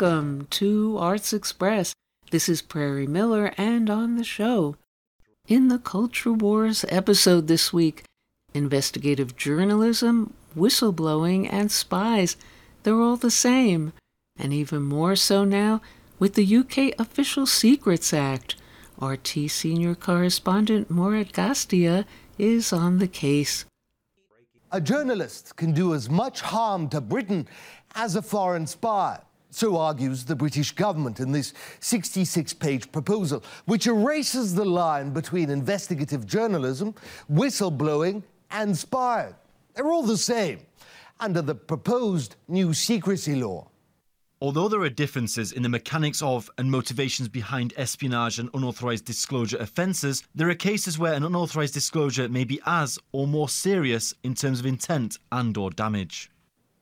[0.00, 1.92] Welcome to Arts Express.
[2.30, 4.76] This is Prairie Miller, and on the show.
[5.46, 8.04] In the Culture Wars episode this week,
[8.54, 12.38] investigative journalism, whistleblowing, and spies,
[12.82, 13.92] they're all the same.
[14.38, 15.82] And even more so now
[16.18, 18.56] with the UK Official Secrets Act.
[19.02, 22.06] RT senior correspondent Murad Gazdiev
[22.38, 23.66] is on the case.
[24.72, 27.46] A journalist can do as much harm to Britain
[27.94, 29.18] as a foreign spy.
[29.50, 35.50] So argues the British government in this 66 page proposal, which erases the line between
[35.50, 36.94] investigative journalism,
[37.30, 39.34] whistleblowing, and spying.
[39.74, 40.60] They're all the same
[41.18, 43.68] under the proposed new secrecy law.
[44.42, 49.58] Although there are differences in the mechanics of and motivations behind espionage and unauthorized disclosure
[49.58, 54.34] offences, there are cases where an unauthorized disclosure may be as or more serious in
[54.34, 56.30] terms of intent and or damage.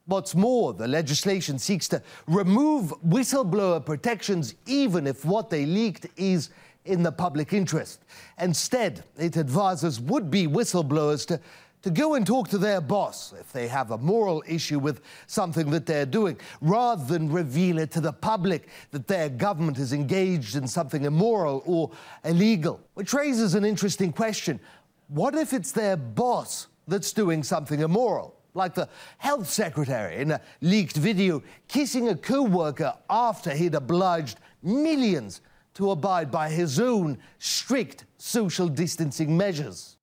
[0.09, 6.49] What's more, the legislation seeks to remove whistleblower protections even if what they leaked is
[6.87, 8.01] in the public interest.
[8.41, 11.39] Instead, it advises would be whistleblowers to
[11.83, 15.71] to go and talk to their boss if they have a moral issue with something
[15.71, 20.57] that they're doing, rather than reveal it to the public that their government is engaged
[20.57, 21.91] in something immoral or
[22.25, 22.81] illegal.
[22.95, 24.59] Which raises an interesting question.
[25.07, 28.38] What if it's their boss that's doing something immoral?
[28.55, 34.39] Like the health secretary in a leaked video kissing a co worker after he'd obliged
[34.63, 35.41] millions
[35.75, 39.97] to abide by his own strict social distancing measures.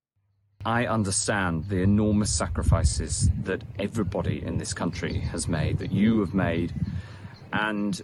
[0.66, 6.34] I understand the enormous sacrifices that everybody in this country has made, that you have
[6.34, 6.74] made,
[7.54, 8.02] and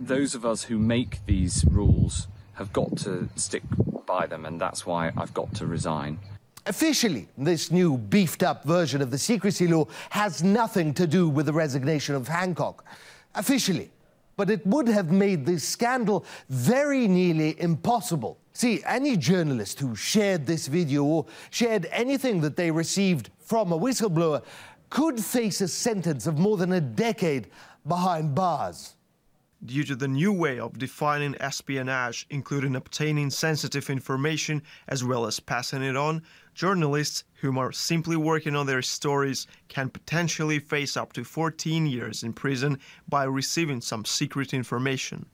[0.00, 3.62] those of us who make these rules have got to stick
[4.06, 6.18] by them, and that's why I've got to resign.
[6.66, 11.46] Officially, this new beefed up version of the secrecy law has nothing to do with
[11.46, 12.84] the resignation of Hancock.
[13.34, 13.90] Officially.
[14.36, 20.46] But it would have made this scandal very nearly impossible See, any journalist who shared
[20.46, 24.42] this video or shared anything that they received from a whistleblower
[24.88, 27.48] could face a sentence of more than a decade
[27.86, 28.94] behind bars.
[29.66, 35.38] Due to the new way of defining espionage, including obtaining sensitive information as well as
[35.38, 36.22] passing it on,
[36.56, 42.22] journalists who are simply working on their stories can potentially face up to 14 years
[42.22, 45.26] in prison by receiving some secret information.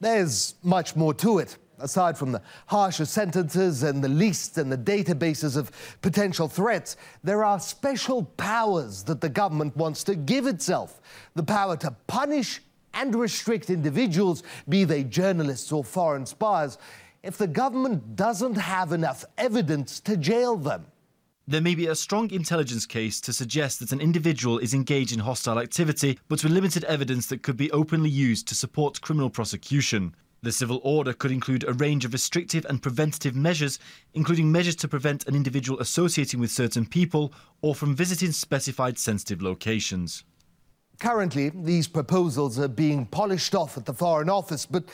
[0.00, 4.78] There's much more to it aside from the harsher sentences and the lists and the
[4.78, 11.00] databases of potential threats, there are special powers that the government wants to give itself.
[11.34, 12.60] The power to punish
[12.94, 16.78] and restrict individuals, be they journalists or foreign spies,
[17.22, 20.86] if the government doesn't have enough evidence to jail them.
[21.46, 25.20] There may be a strong intelligence case to suggest that an individual is engaged in
[25.20, 30.14] hostile activity, but with limited evidence that could be openly used to support criminal prosecution.
[30.42, 33.78] The civil order could include a range of restrictive and preventative measures,
[34.14, 39.42] including measures to prevent an individual associating with certain people or from visiting specified sensitive
[39.42, 40.24] locations.
[41.02, 44.84] Currently, these proposals are being polished off at the Foreign Office, but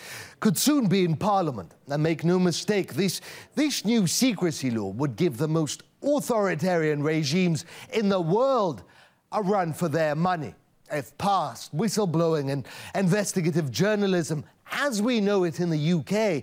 [0.41, 1.74] could soon be in Parliament.
[1.86, 3.20] And make no mistake, this,
[3.56, 8.84] this new secrecy law would give the most authoritarian regimes in the world
[9.32, 10.54] a run for their money.
[10.91, 16.42] If passed, whistleblowing and investigative journalism as we know it in the UK,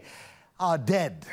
[0.60, 1.26] are dead.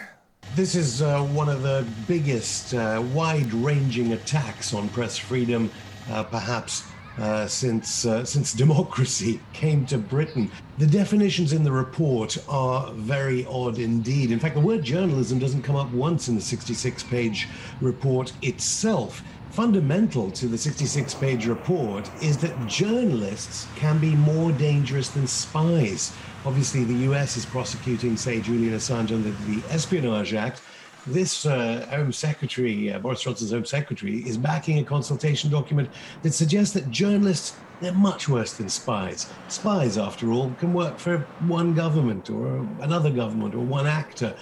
[0.54, 5.70] This is uh, one of the biggest, uh, wide ranging attacks on press freedom,
[6.10, 6.91] uh, perhaps.
[7.18, 13.44] Uh, since uh, since democracy came to Britain, the definitions in the report are very
[13.46, 14.30] odd indeed.
[14.30, 17.48] In fact, the word journalism doesn't come up once in the 66-page
[17.82, 25.10] report itself fundamental to the 66 page report is that journalists can be more dangerous
[25.10, 26.14] than spies.
[26.46, 30.62] Obviously, the US is prosecuting, say, Julian Assange under the Espionage Act.
[31.06, 35.90] This uh, Home Secretary, uh, Boris Johnson's Home Secretary, is backing a consultation document
[36.22, 39.28] that suggests that journalists they're much worse than spies.
[39.48, 44.36] Spies, after all, can work for one government or another government or one actor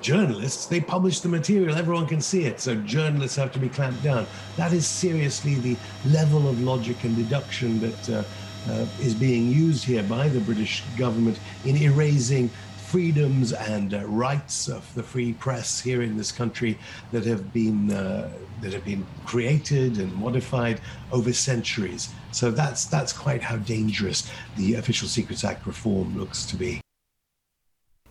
[0.00, 2.60] journalists, they publish the material, everyone can see it.
[2.60, 4.26] So journalists have to be clamped down.
[4.56, 5.76] That is seriously the
[6.06, 8.22] level of logic and deduction that uh,
[8.70, 12.50] uh, is being used here by the British government in erasing
[12.86, 16.78] freedoms and uh, rights of the free press here in this country
[17.10, 18.30] that have been uh,
[18.62, 20.80] that have been created and modified
[21.10, 22.08] over centuries.
[22.32, 26.80] So that's that's quite how dangerous the Official Secrets Act reform looks to be.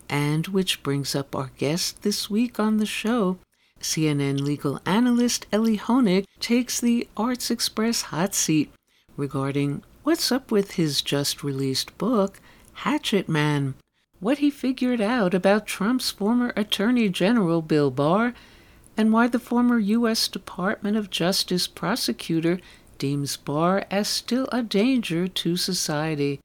[0.08, 3.38] And which brings up our guest this week on the show.
[3.80, 8.72] CNN legal analyst Elie Honig takes the Arts Express hot seat
[9.16, 12.40] regarding what's up with his just released book,
[12.84, 13.74] Hatchet Man,
[14.20, 18.34] what he figured out about Trump's former Attorney General Bill Barr,
[18.96, 20.28] and why the former U.S.
[20.28, 22.58] Department of Justice prosecutor
[22.98, 26.40] deems Barr as still a danger to society,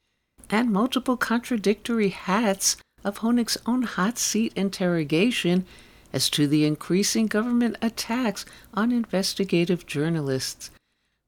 [0.49, 5.65] and multiple contradictory hats of Honig's own hot seat interrogation
[6.13, 10.69] as to the increasing government attacks on investigative journalists.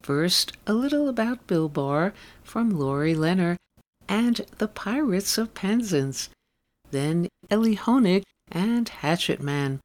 [0.01, 2.13] First, a little about Bill Barr
[2.43, 3.55] from Lori Lenner
[4.07, 6.29] and the Pirates of Penzance.
[6.91, 9.79] Then Elie Honig and Hatchet Man.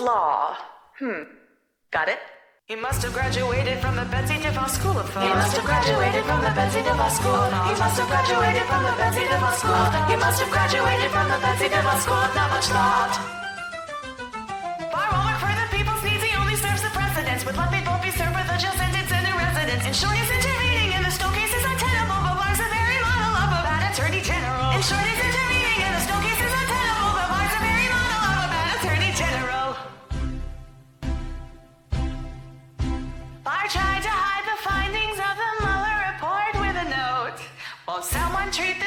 [0.00, 0.56] Law.
[0.98, 1.28] Hmm.
[1.92, 2.18] Got it?
[2.64, 5.28] He must have graduated from the Betsy DeVos School of Thought.
[5.28, 7.68] He must have graduated from the Betsy DeVos School of Thought.
[7.68, 10.08] He must have graduated from the Betsy DeVos School of Thought.
[10.08, 13.14] He must have graduated from the Betsy DeVos School of Not Much Thought.
[14.88, 16.22] Barr won't for the people's needs.
[16.24, 17.44] He only serves the precedents.
[17.44, 19.84] Would let people be served with a jail sentence and a residence.
[19.84, 20.69] In short, he's intervening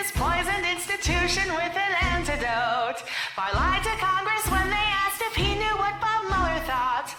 [0.04, 3.00] this poisoned institution with an antidote?
[3.38, 7.16] Barr lied to Congress when they asked if he knew what Bob Mueller thought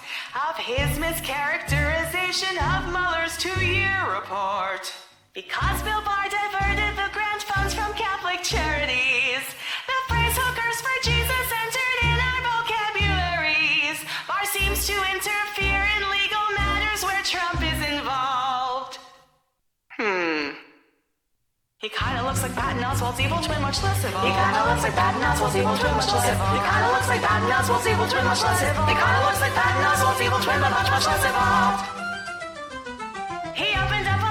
[0.48, 4.92] of his mischaracterization of Mueller's two-year report.
[5.32, 9.44] Because Bill Barr diverted the grant funds from Catholic charities,
[9.88, 13.98] the phrase hookers for Jesus entered in our vocabularies.
[14.28, 18.98] Barr seems to interfere in legal matters where Trump is involved.
[19.96, 20.53] Hmm.
[21.84, 24.18] He kinda looks like Patton Oswalt's evil twin, much less evil.
[24.24, 26.46] He kinda looks like Patton Oswalt's evil twin, much less evil.
[26.56, 28.86] He kinda looks like Patton Oswalt's evil twin, much less evil.
[28.88, 31.84] He kinda looks like Patton Oswalt's evil twin, but much, much less involved.
[33.52, 34.23] He opened up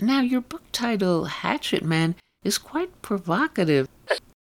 [0.00, 3.88] Now, your book title, Hatchet Man, is quite provocative,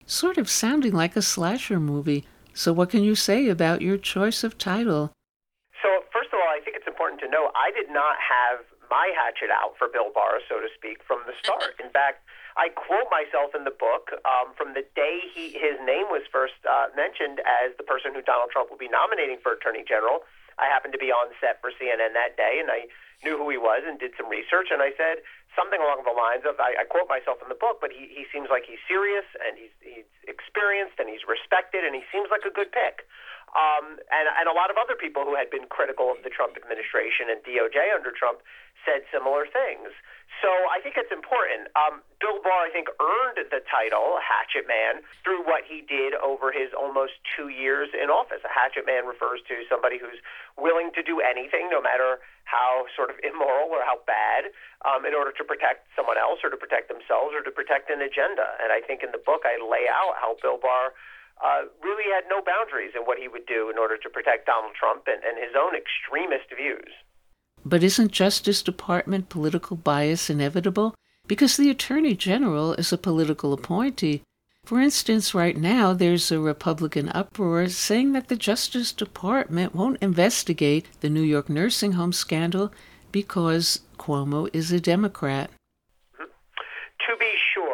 [0.05, 2.27] sort of sounding like a slasher movie.
[2.53, 5.13] So, what can you say about your choice of title?
[5.79, 9.15] So, first of all, I think it's important to know I did not have my
[9.15, 11.79] hatchet out for Bill Barr, so to speak, from the start.
[11.85, 12.27] In fact,
[12.59, 16.59] I quote myself in the book um, from the day he, his name was first
[16.65, 20.25] uh, mentioned as the person who Donald Trump will be nominating for Attorney General.
[20.59, 22.89] I happened to be on set for CNN that day, and I
[23.25, 24.69] knew who he was and did some research.
[24.73, 25.21] And I said
[25.57, 28.29] something along the lines of, I, I quote myself in the book, but he, he
[28.29, 32.45] seems like he's serious and he's, he's experienced and he's respected and he seems like
[32.45, 33.09] a good pick.
[33.57, 36.61] Um, and, and a lot of other people who had been critical of the Trump
[36.61, 38.45] administration and DOJ under Trump
[38.85, 39.97] said similar things.
[40.45, 41.73] So I think it's important.
[41.75, 46.53] Um, Bill Barr, I think, earned the title Hatchet Man through what he did over
[46.53, 48.45] his almost two years in office.
[48.45, 50.21] A hatchet man refers to somebody who's
[50.55, 54.53] willing to do anything, no matter how sort of immoral or how bad,
[54.87, 57.99] um, in order to protect someone else or to protect themselves or to protect an
[57.99, 58.55] agenda.
[58.63, 60.95] And I think in the book I lay out how Bill Barr
[61.43, 64.79] uh, really had no boundaries in what he would do in order to protect Donald
[64.79, 66.93] Trump and, and his own extremist views.
[67.67, 70.95] But isn't Justice Department political bias inevitable?
[71.27, 74.23] Because the Attorney General is a political appointee.
[74.65, 80.87] For instance, right now there's a Republican uproar saying that the Justice Department won't investigate
[81.01, 82.73] the New York nursing home scandal
[83.11, 85.51] because Cuomo is a Democrat.
[86.19, 87.66] To be sure,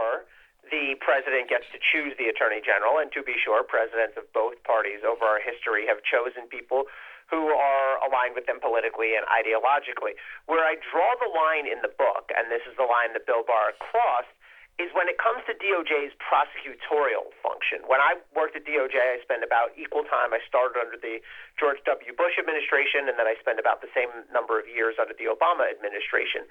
[0.73, 4.57] the president gets to choose the attorney general, and to be sure, presidents of both
[4.65, 6.89] parties over our history have chosen people
[7.29, 10.17] who are aligned with them politically and ideologically.
[10.49, 13.45] Where I draw the line in the book, and this is the line that Bill
[13.45, 14.33] Barr crossed,
[14.81, 17.85] is when it comes to DOJ's prosecutorial function.
[17.85, 20.33] When I worked at DOJ, I spent about equal time.
[20.33, 21.21] I started under the
[21.61, 22.13] George W.
[22.17, 25.69] Bush administration, and then I spent about the same number of years under the Obama
[25.69, 26.49] administration.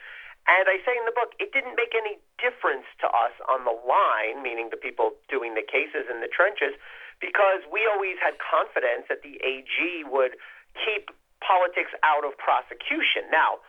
[0.49, 3.75] And I say in the book, it didn't make any difference to us on the
[3.85, 6.73] line, meaning the people doing the cases in the trenches,
[7.21, 9.77] because we always had confidence that the AG
[10.09, 10.35] would
[10.73, 11.13] keep
[11.45, 13.29] politics out of prosecution.
[13.29, 13.61] Now,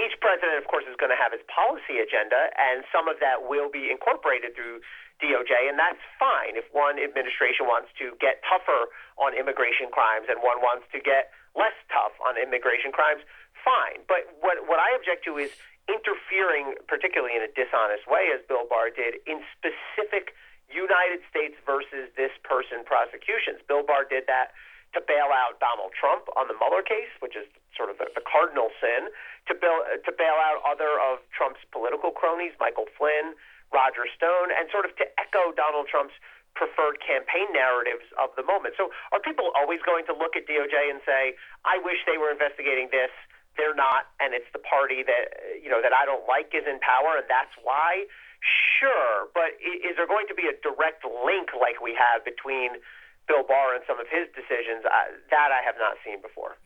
[0.00, 3.44] each president, of course, is going to have his policy agenda, and some of that
[3.44, 4.80] will be incorporated through
[5.20, 8.88] DOJ, and that's fine if one administration wants to get tougher
[9.20, 13.20] on immigration crimes and one wants to get less tough on immigration crimes,
[13.60, 14.02] fine.
[14.08, 15.52] But what, what I object to is
[15.90, 20.34] interfering, particularly in a dishonest way, as Bill Barr did, in specific
[20.70, 23.60] United States versus this person prosecutions.
[23.68, 24.56] Bill Barr did that
[24.96, 28.24] to bail out Donald Trump on the Mueller case, which is sort of the, the
[28.24, 29.08] cardinal sin,
[29.48, 33.32] to bail, to bail out other of Trump's political cronies, Michael Flynn,
[33.72, 36.16] Roger Stone, and sort of to echo Donald Trump's
[36.52, 38.76] preferred campaign narratives of the moment.
[38.76, 41.32] So are people always going to look at DOJ and say,
[41.64, 43.08] I wish they were investigating this?
[43.56, 46.80] They're not, and it's the party that you know that I don't like is in
[46.80, 48.08] power, and that's why.
[48.42, 52.82] Sure, but is there going to be a direct link like we have between
[53.28, 56.56] Bill Barr and some of his decisions, uh, that I have not seen before.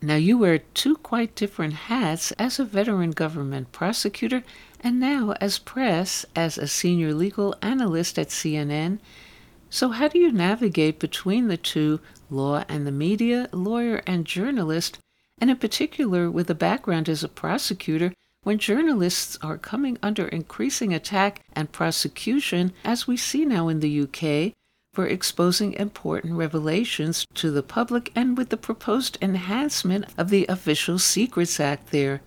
[0.00, 4.42] Now, you wear two quite different hats as a veteran government prosecutor
[4.80, 8.98] and now as press, as a senior legal analyst at CNN.
[9.70, 12.00] So, how do you navigate between the two,
[12.30, 14.98] law and the media, lawyer and journalist,
[15.42, 20.94] and in particular with a background as a prosecutor, when journalists are coming under increasing
[20.94, 24.54] attack and prosecution, as we see now in the UK,
[24.94, 30.96] for exposing important revelations to the public and with the proposed enhancement of the Official
[30.96, 32.22] Secrets Act there.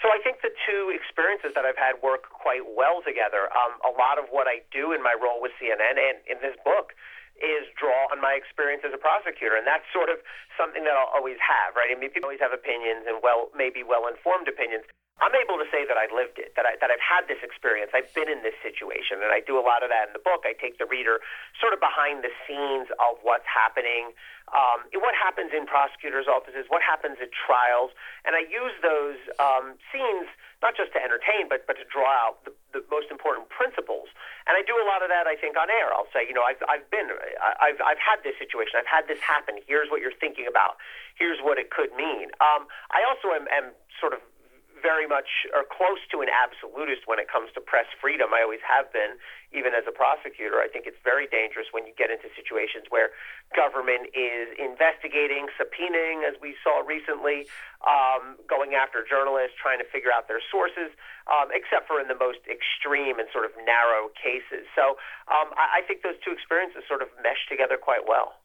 [0.00, 3.52] So I think the two experiences that I've had work quite well together.
[3.52, 6.56] Um, a lot of what I do in my role with CNN and in this
[6.64, 6.96] book
[7.42, 10.22] is draw on my experience as a prosecutor, and that's sort of
[10.56, 11.90] something that I'll always have, right?
[11.90, 14.84] I mean, people always have opinions and well, maybe well-informed opinions.
[15.22, 17.94] I'm able to say that I've lived it, that I that I've had this experience.
[17.94, 20.42] I've been in this situation, and I do a lot of that in the book.
[20.42, 21.22] I take the reader
[21.62, 24.10] sort of behind the scenes of what's happening,
[24.50, 27.94] um, what happens in prosecutors' offices, what happens at trials,
[28.26, 30.26] and I use those um, scenes
[30.66, 34.10] not just to entertain, but but to draw out the, the most important principles.
[34.50, 35.94] And I do a lot of that, I think, on air.
[35.94, 37.06] I'll say, you know, I've I've been,
[37.38, 39.62] I've I've had this situation, I've had this happen.
[39.62, 40.76] Here's what you're thinking about.
[41.18, 42.34] Here's what it could mean.
[42.42, 44.20] Um, I also am, am sort of
[44.84, 48.36] very much or close to an absolutist when it comes to press freedom.
[48.36, 49.16] I always have been,
[49.48, 50.60] even as a prosecutor.
[50.60, 53.16] I think it's very dangerous when you get into situations where
[53.56, 57.48] government is investigating, subpoenaing, as we saw recently,
[57.88, 60.92] um, going after journalists, trying to figure out their sources,
[61.32, 64.68] um, except for in the most extreme and sort of narrow cases.
[64.76, 65.00] So
[65.32, 68.36] um, I, I think those two experiences sort of mesh together quite well.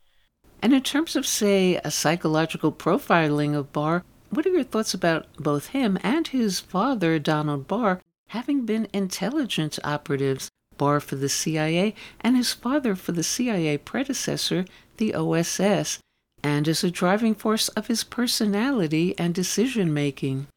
[0.62, 5.28] And in terms of, say, a psychological profiling of Barr, what are your thoughts about
[5.38, 11.94] both him and his father, Donald Barr, having been intelligence operatives, Barr for the CIA
[12.22, 14.66] and his father for the CIA predecessor,
[14.98, 16.00] the OSS,
[16.44, 20.48] and as a driving force of his personality and decision making?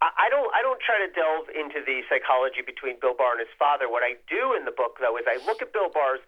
[0.00, 0.48] I don't.
[0.54, 3.84] I don't try to delve into the psychology between Bill Barr and his father.
[3.84, 6.20] What I do in the book, though, is I look at Bill Barr's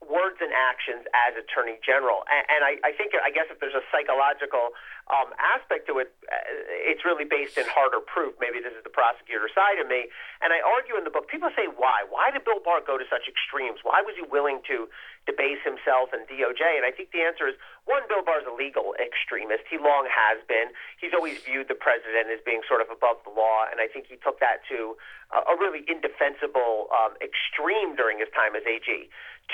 [0.00, 2.24] words and actions as Attorney General.
[2.32, 4.72] And, and I, I think, I guess, if there's a psychological
[5.12, 8.32] um, aspect to it, uh, it's really based in harder proof.
[8.40, 10.08] Maybe this is the prosecutor side of me.
[10.40, 12.08] And I argue in the book, people say, why?
[12.08, 13.84] Why did Bill Barr go to such extremes?
[13.84, 14.88] Why was he willing to
[15.28, 16.80] debase himself and DOJ?
[16.80, 19.68] And I think the answer is one, Bill Barr's a legal extremist.
[19.68, 20.72] He long has been.
[20.96, 23.68] He's always viewed the president as being sort of above the law.
[23.68, 24.96] And I think he took that to
[25.30, 28.88] a really indefensible um, extreme during his time as AG.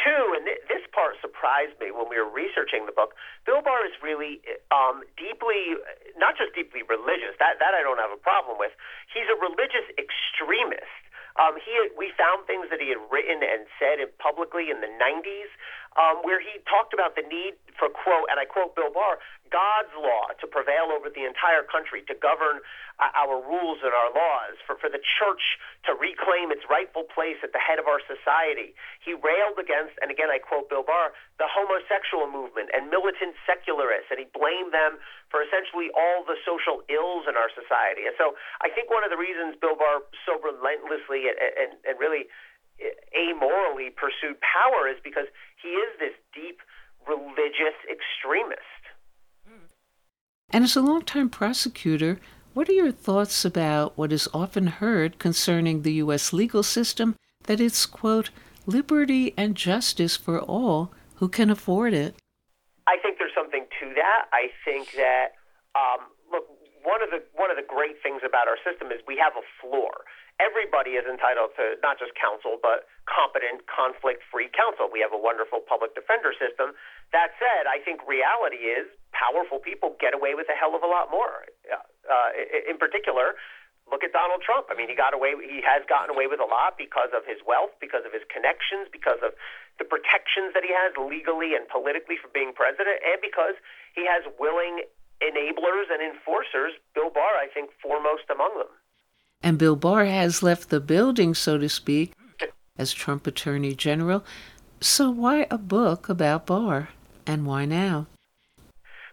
[0.05, 3.17] Two, and th- this part surprised me when we were researching the book,
[3.49, 5.79] Bill Barr is really um, deeply
[6.21, 7.37] not just deeply religious.
[7.39, 8.73] That that I don't have a problem with.
[9.09, 11.07] He's a religious extremist.
[11.37, 14.89] Um, he had, we found things that he had written and said publicly in the
[14.89, 15.53] 90s
[16.01, 19.95] um, where he talked about the need for quote, and I quote Bill Barr, God's
[19.95, 22.63] law to prevail over the entire country, to govern
[22.99, 27.39] uh, our rules and our laws, for, for the church to reclaim its rightful place
[27.45, 28.75] at the head of our society.
[29.03, 34.11] He railed against, and again I quote Bill Barr, the homosexual movement and militant secularists,
[34.11, 34.99] and he blamed them
[35.29, 38.09] for essentially all the social ills in our society.
[38.09, 38.35] And so
[38.65, 42.31] I think one of the reasons Bill Barr so relentlessly and, and, and really
[43.17, 45.27] amorally pursued power is because
[45.63, 46.61] he is this deep
[47.09, 48.83] religious extremist.
[50.57, 52.19] And as a longtime prosecutor,
[52.55, 56.33] what are your thoughts about what is often heard concerning the U.S.
[56.33, 58.31] legal system that it's, quote,
[58.65, 62.17] liberty and justice for all who can afford it?
[62.89, 64.33] I think there's something to that.
[64.33, 65.37] I think that,
[65.77, 66.49] um, look,
[66.83, 69.45] one of the one of the great things about our system is we have a
[69.61, 70.09] floor.
[70.41, 74.89] everybody is entitled to not just counsel, but competent, conflict free counsel.
[74.93, 76.77] We have a wonderful public defender system.
[77.13, 80.91] That said, I think reality is powerful people get away with a hell of a
[80.91, 81.47] lot more.
[81.71, 82.31] Uh,
[82.69, 83.39] in particular,
[83.91, 84.67] look at Donald Trump.
[84.69, 85.35] I mean, he got away.
[85.39, 88.91] He has gotten away with a lot because of his wealth, because of his connections,
[88.91, 89.33] because of
[89.79, 93.57] the protections that he has legally and politically for being president, and because
[93.95, 94.85] he has willing
[95.23, 96.77] enablers and enforcers.
[96.95, 98.73] Bill Barr, I think, foremost among them.
[99.43, 102.13] And Bill Barr has left the building, so to speak,
[102.77, 104.25] as Trump Attorney General.
[104.81, 106.91] So why a book about Barr,
[107.27, 108.07] and why now?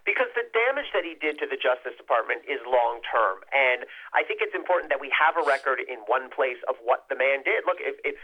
[0.03, 4.27] Because the damage that he did to the Justice Department is long term, and I
[4.27, 7.48] think it's important that we have a record in one place of what the man
[7.48, 7.63] did.
[7.63, 8.20] Look, if, if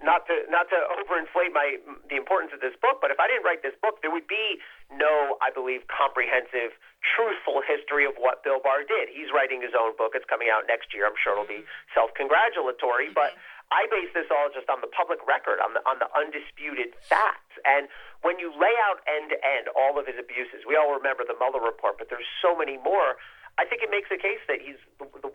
[0.00, 1.76] not to not to overinflate my
[2.08, 4.60] the importance of this book, but if I didn't write this book, there would be
[4.92, 9.12] no, I believe, comprehensive, truthful history of what Bill Barr did.
[9.12, 11.04] He's writing his own book; it's coming out next year.
[11.04, 11.92] I'm sure it'll be mm-hmm.
[11.96, 13.36] self-congratulatory, but
[13.74, 17.58] I base this all just on the public record, on the on the undisputed facts.
[17.66, 17.90] And
[18.22, 21.34] when you lay out end to end all of his abuses, we all remember the
[21.34, 23.18] Mueller report, but there's so many more.
[23.58, 25.32] I think it makes a case that he's the, the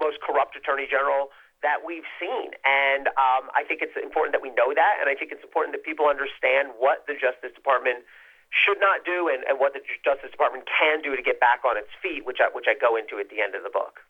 [0.00, 1.28] most corrupt attorney general
[1.62, 2.52] that we've seen.
[2.64, 5.72] And um, I think it's important that we know that, and I think it's important
[5.76, 8.04] that people understand what the Justice Department
[8.52, 11.76] should not do and, and what the Justice Department can do to get back on
[11.76, 14.04] its feet, which I, which I go into at the end of the book.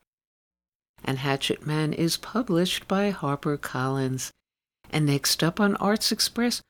[1.15, 4.31] And Hatchet Man is published by HarperCollins.
[4.91, 6.61] And next up on Arts Express,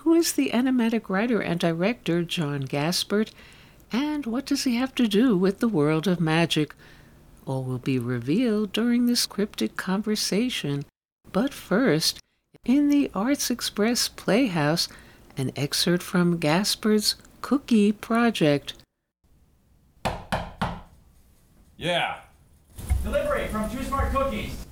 [0.00, 3.30] who is the animatic writer and director John Gaspard,
[3.92, 6.74] and what does he have to do with the world of magic?
[7.44, 10.86] All will be revealed during this cryptic conversation.
[11.30, 12.20] But first,
[12.64, 14.88] in the Arts Express Playhouse,
[15.36, 18.72] an excerpt from Gaspard's Cookie Project.
[21.76, 22.20] Yeah.
[23.02, 24.66] Delivery from Two Smart Cookies.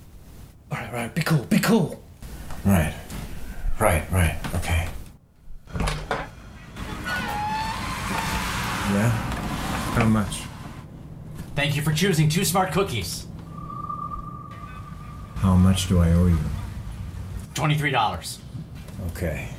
[0.71, 1.15] All right, right.
[1.15, 1.43] Be cool.
[1.45, 2.01] Be cool.
[2.65, 2.93] Right.
[3.79, 4.37] Right, right.
[4.55, 4.87] Okay.
[8.91, 9.09] Yeah?
[9.95, 10.41] How much?
[11.55, 13.25] Thank you for choosing two smart cookies.
[15.35, 16.37] How much do I owe you?
[17.53, 18.37] $23.
[19.11, 19.49] Okay.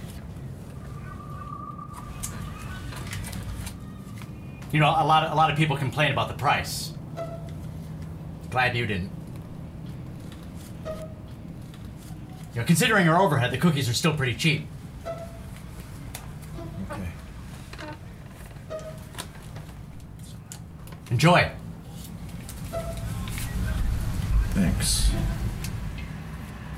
[4.73, 6.93] You know, a lot of, a lot of people complain about the price.
[8.51, 9.11] Glad you didn't.
[12.53, 14.67] You know, considering our overhead, the cookies are still pretty cheap.
[16.91, 17.09] Okay.
[21.13, 21.51] Enjoy.
[24.51, 25.13] Thanks.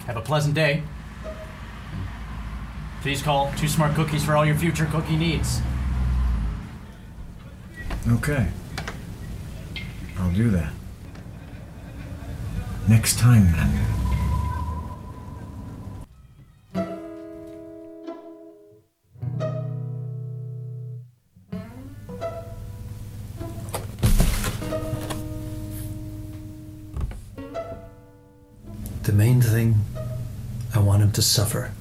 [0.06, 0.82] Have a pleasant day.
[3.00, 5.62] Please call Two Smart Cookies for all your future cookie needs.
[8.06, 8.48] Okay.
[10.18, 10.72] I'll do that.
[12.88, 13.79] Next time, then.
[29.05, 29.77] The main thing,
[30.75, 31.73] I want him to suffer.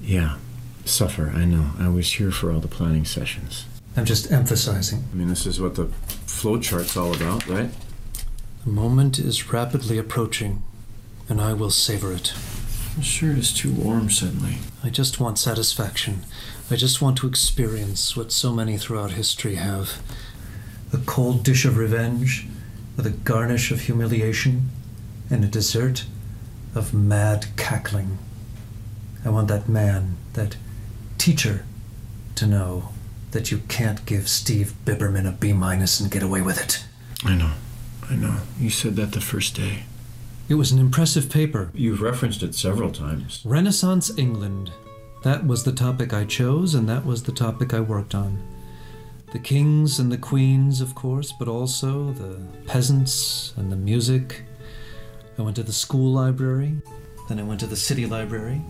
[0.00, 0.38] Yeah,
[0.84, 1.70] suffer, I know.
[1.78, 3.66] I was here for all the planning sessions.
[3.96, 5.04] I'm just emphasizing.
[5.12, 5.86] I mean, this is what the
[6.26, 7.70] flowchart's all about, right?
[8.64, 10.62] The moment is rapidly approaching,
[11.28, 12.32] and I will savor it.
[12.96, 14.58] The shirt is too warm suddenly.
[14.84, 16.24] I just want satisfaction.
[16.70, 20.00] I just want to experience what so many throughout history have
[20.92, 22.46] a cold dish of revenge,
[22.96, 24.70] with a garnish of humiliation,
[25.28, 26.04] and a dessert
[26.74, 28.18] of mad cackling.
[29.24, 30.56] I want that man, that
[31.18, 31.64] teacher,
[32.36, 32.90] to know
[33.32, 36.84] that you can't give Steve Biberman a B minus and get away with it.
[37.24, 37.50] I know.
[38.12, 38.36] I know.
[38.60, 39.84] You said that the first day.
[40.46, 41.70] It was an impressive paper.
[41.72, 43.40] You've referenced it several times.
[43.42, 44.70] Renaissance England.
[45.22, 48.42] That was the topic I chose, and that was the topic I worked on.
[49.32, 54.42] The kings and the queens, of course, but also the peasants and the music
[55.38, 56.74] I went to the school library,
[57.30, 58.60] then I went to the city library,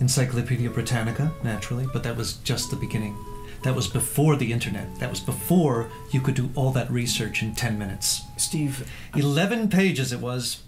[0.00, 3.14] Encyclopedia Britannica, naturally, but that was just the beginning.
[3.62, 4.98] That was before the internet.
[4.98, 8.22] That was before you could do all that research in 10 minutes.
[8.36, 8.90] Steve.
[9.14, 10.62] 11 pages it was.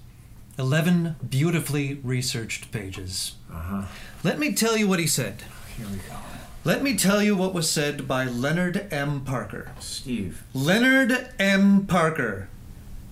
[0.58, 3.34] 11 beautifully researched pages.
[3.52, 3.86] Uh-huh.
[4.22, 5.42] Let me tell you what he said.
[5.76, 6.14] Here we go.
[6.62, 9.22] Let me tell you what was said by Leonard M.
[9.22, 9.72] Parker.
[9.80, 10.44] Steve.
[10.54, 11.86] Leonard M.
[11.86, 12.48] Parker.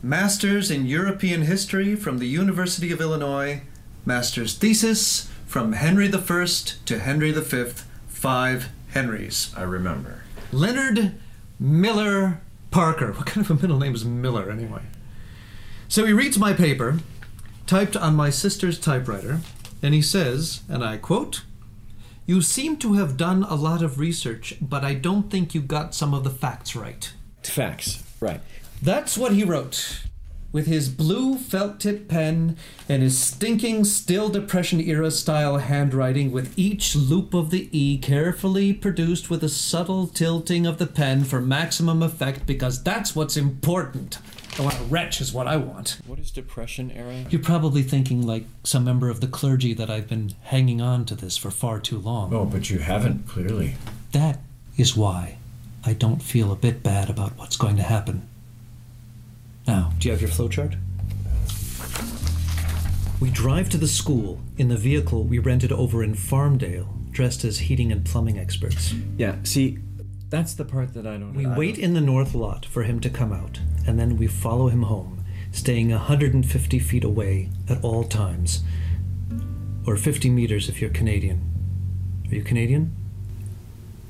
[0.02, 3.62] Masters in European History from the University of Illinois,
[4.06, 6.46] Master's Thesis from Henry I
[6.86, 7.64] to Henry V,
[8.08, 9.52] five Henrys.
[9.56, 10.22] I remember.
[10.52, 11.14] Leonard
[11.58, 13.12] Miller Parker.
[13.12, 14.82] What kind of a middle name is Miller, anyway?
[15.88, 17.00] So he reads my paper,
[17.66, 19.40] typed on my sister's typewriter,
[19.82, 21.42] and he says, and I quote,
[22.26, 25.94] You seem to have done a lot of research, but I don't think you got
[25.94, 27.12] some of the facts right.
[27.42, 28.40] Facts, right.
[28.80, 30.02] That's what he wrote.
[30.52, 36.52] With his blue felt tip pen and his stinking still Depression era style handwriting, with
[36.58, 41.40] each loop of the E carefully produced with a subtle tilting of the pen for
[41.40, 44.18] maximum effect, because that's what's important.
[44.58, 45.98] Oh, I want a wretch, is what I want.
[46.06, 47.24] What is Depression era?
[47.30, 51.14] You're probably thinking, like some member of the clergy, that I've been hanging on to
[51.14, 52.34] this for far too long.
[52.34, 53.76] Oh, but you haven't, clearly.
[54.12, 54.40] That
[54.76, 55.38] is why
[55.86, 58.28] I don't feel a bit bad about what's going to happen.
[59.66, 60.76] Now, do you have your flowchart?
[63.20, 67.60] We drive to the school in the vehicle we rented over in Farmdale, dressed as
[67.60, 68.94] heating and plumbing experts.
[69.16, 69.78] Yeah, see,
[70.28, 72.82] that's the part that I don't We I wait don't- in the north lot for
[72.82, 77.82] him to come out, and then we follow him home, staying 150 feet away at
[77.84, 78.62] all times.
[79.86, 81.40] Or 50 meters if you're Canadian.
[82.30, 82.94] Are you Canadian?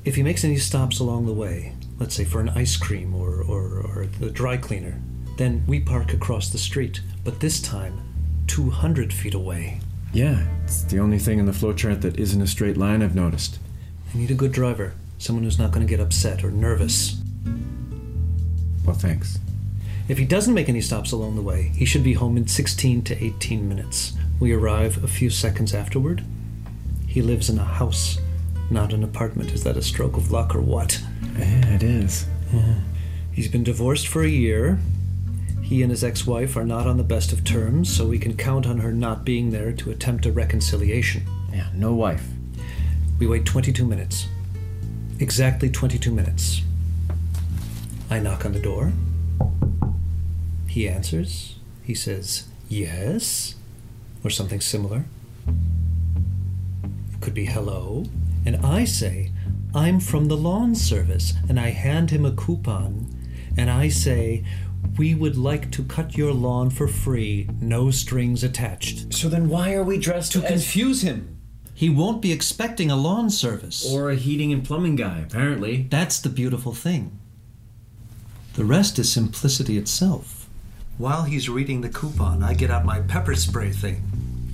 [0.05, 3.41] If he makes any stops along the way, let's say for an ice cream or,
[3.43, 4.99] or, or the dry cleaner,
[5.37, 7.99] then we park across the street, but this time
[8.47, 9.79] 200 feet away.
[10.13, 13.57] Yeah, it's the only thing in the flowchart that isn't a straight line I've noticed.
[14.13, 17.19] I need a good driver, someone who's not going to get upset or nervous.
[18.85, 19.39] Well, thanks.
[20.07, 23.03] If he doesn't make any stops along the way, he should be home in 16
[23.05, 24.13] to 18 minutes.
[24.39, 26.23] We arrive a few seconds afterward.
[27.07, 28.19] He lives in a house,
[28.69, 29.51] not an apartment.
[29.51, 31.01] Is that a stroke of luck or what?
[31.37, 32.25] Yeah, it is.
[32.51, 32.75] Yeah.
[33.31, 34.77] He's been divorced for a year.
[35.73, 38.37] He and his ex wife are not on the best of terms, so we can
[38.37, 41.23] count on her not being there to attempt a reconciliation.
[41.51, 42.27] Yeah, no wife.
[43.17, 44.27] We wait 22 minutes.
[45.19, 46.61] Exactly 22 minutes.
[48.07, 48.93] I knock on the door.
[50.67, 51.55] He answers.
[51.81, 53.55] He says, yes,
[54.23, 55.05] or something similar.
[55.47, 58.05] It could be hello.
[58.45, 59.31] And I say,
[59.73, 63.07] I'm from the lawn service, and I hand him a coupon,
[63.57, 64.43] and I say,
[64.97, 69.13] we would like to cut your lawn for free, no strings attached.
[69.13, 70.49] So then why are we dressed To as...
[70.51, 71.39] confuse him.
[71.73, 73.91] He won't be expecting a lawn service.
[73.91, 75.87] Or a heating and plumbing guy, apparently.
[75.89, 77.19] That's the beautiful thing.
[78.53, 80.47] The rest is simplicity itself.
[80.99, 84.03] While he's reading the coupon, I get out my pepper spray thing,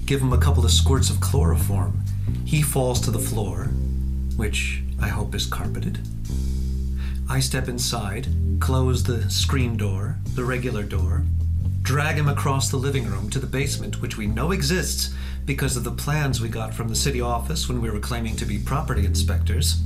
[0.06, 2.02] give him a couple of squirts of chloroform.
[2.46, 3.66] He falls to the floor,
[4.38, 6.00] which I hope is carpeted.
[7.30, 8.28] I step inside,
[8.60, 11.24] close the screen door, the regular door,
[11.82, 15.14] drag him across the living room to the basement, which we know exists
[15.46, 18.46] because of the plans we got from the city office when we were claiming to
[18.46, 19.82] be property inspectors.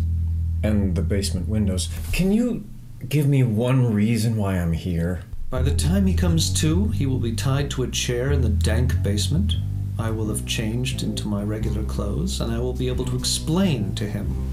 [0.64, 1.90] And the basement windows.
[2.12, 2.64] Can you
[3.08, 5.22] give me one reason why I'm here?
[5.50, 8.50] By the time he comes to, he will be tied to a chair in the
[8.50, 9.56] dank basement.
[10.00, 13.94] I will have changed into my regular clothes, and I will be able to explain
[13.96, 14.50] to him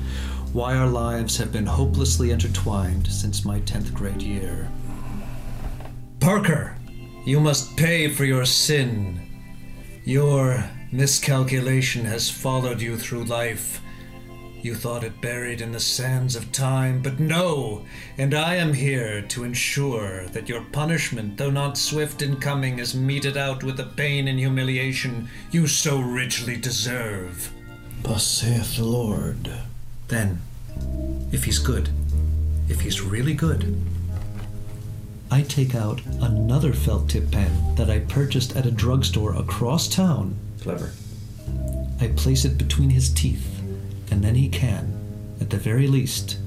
[0.52, 4.68] why our lives have been hopelessly intertwined since my 10th grade year.
[6.18, 6.76] Parker,
[7.24, 9.20] you must pay for your sin.
[10.04, 13.80] Your miscalculation has followed you through life.
[14.62, 17.86] You thought it buried in the sands of time, but no!
[18.18, 22.94] And I am here to ensure that your punishment, though not swift in coming, is
[22.94, 27.50] meted out with the pain and humiliation you so richly deserve.
[28.02, 29.50] Thus saith the Lord.
[30.10, 30.40] Then,
[31.30, 31.88] if he's good,
[32.68, 33.80] if he's really good,
[35.30, 40.34] I take out another felt tip pen that I purchased at a drugstore across town.
[40.62, 40.90] Clever.
[42.00, 43.60] I place it between his teeth,
[44.10, 44.98] and then he can,
[45.40, 46.38] at the very least,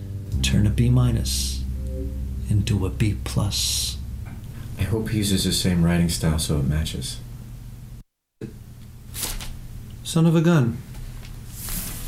[0.41, 1.63] turn a B minus
[2.49, 3.95] into a B plus.
[4.77, 7.17] I hope he uses the same writing style so it matches.
[10.03, 10.79] Son of a gun.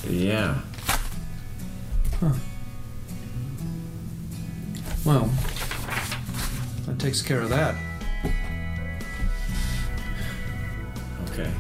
[0.06, 0.60] Yeah.
[2.26, 2.34] Huh.
[5.06, 5.30] Well,
[6.88, 7.76] that takes care of that.
[11.30, 11.52] Okay.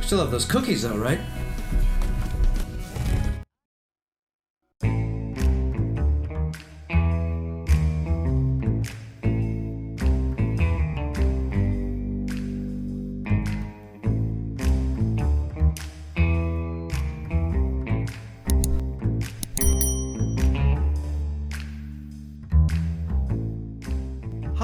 [0.00, 1.20] Still have those cookies, though, right?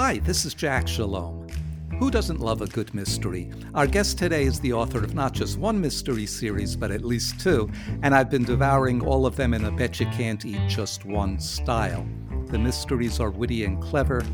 [0.09, 1.47] Hi, this is Jack Shalom.
[1.99, 3.53] Who doesn't love a good mystery?
[3.75, 7.38] Our guest today is the author of not just one mystery series, but at least
[7.40, 7.71] two,
[8.03, 11.38] and I've been devouring all of them in a bet you can't eat just one
[11.38, 12.09] style.
[12.47, 14.25] The mysteries are witty and clever,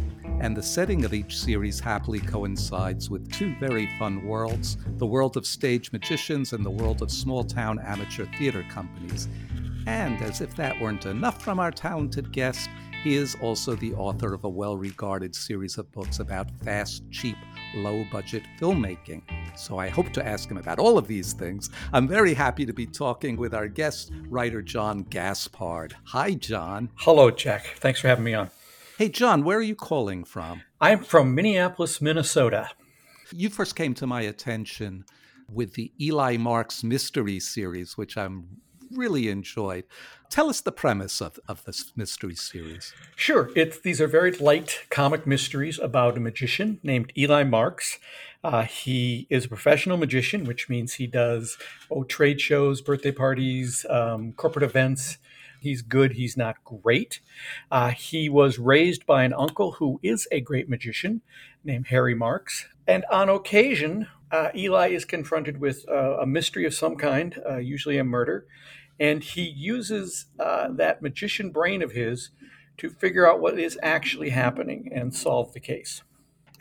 [0.40, 5.37] and the setting of each series happily coincides with two very fun worlds the world
[5.37, 9.26] of stage magicians and the world of small town amateur theater companies.
[9.88, 12.70] And as if that weren't enough from our talented guest,
[13.04, 17.36] he is also the author of a well regarded series of books about fast, cheap,
[17.74, 19.22] low budget filmmaking.
[19.58, 21.68] So I hope to ask him about all of these things.
[21.92, 25.94] I'm very happy to be talking with our guest, writer John Gaspard.
[26.04, 26.88] Hi, John.
[26.96, 27.74] Hello, Jack.
[27.76, 28.50] Thanks for having me on.
[28.96, 30.62] Hey, John, where are you calling from?
[30.80, 32.70] I'm from Minneapolis, Minnesota.
[33.32, 35.04] You first came to my attention
[35.52, 38.62] with the Eli Marks Mystery Series, which I'm
[38.96, 39.85] really enjoyed.
[40.30, 42.92] Tell us the premise of, of this mystery series.
[43.14, 43.50] Sure.
[43.54, 47.98] It's, these are very light comic mysteries about a magician named Eli Marks.
[48.42, 51.57] Uh, he is a professional magician, which means he does
[51.90, 55.18] oh, trade shows, birthday parties, um, corporate events.
[55.61, 57.20] He's good, he's not great.
[57.70, 61.22] Uh, he was raised by an uncle who is a great magician
[61.64, 62.66] named Harry Marks.
[62.87, 67.57] And on occasion, uh, Eli is confronted with uh, a mystery of some kind, uh,
[67.57, 68.46] usually a murder,
[68.98, 72.30] and he uses uh, that magician brain of his
[72.76, 76.02] to figure out what is actually happening and solve the case.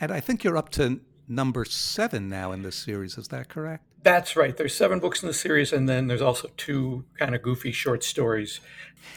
[0.00, 3.16] And I think you're up to number seven now in this series.
[3.16, 3.84] Is that correct?
[4.02, 4.56] That's right.
[4.56, 8.04] There's seven books in the series, and then there's also two kind of goofy short
[8.04, 8.60] stories.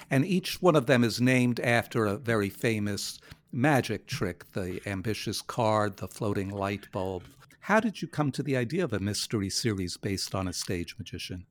[0.09, 3.19] And each one of them is named after a very famous
[3.51, 7.23] magic trick the ambitious card, the floating light bulb.
[7.61, 10.95] How did you come to the idea of a mystery series based on a stage
[10.97, 11.45] magician?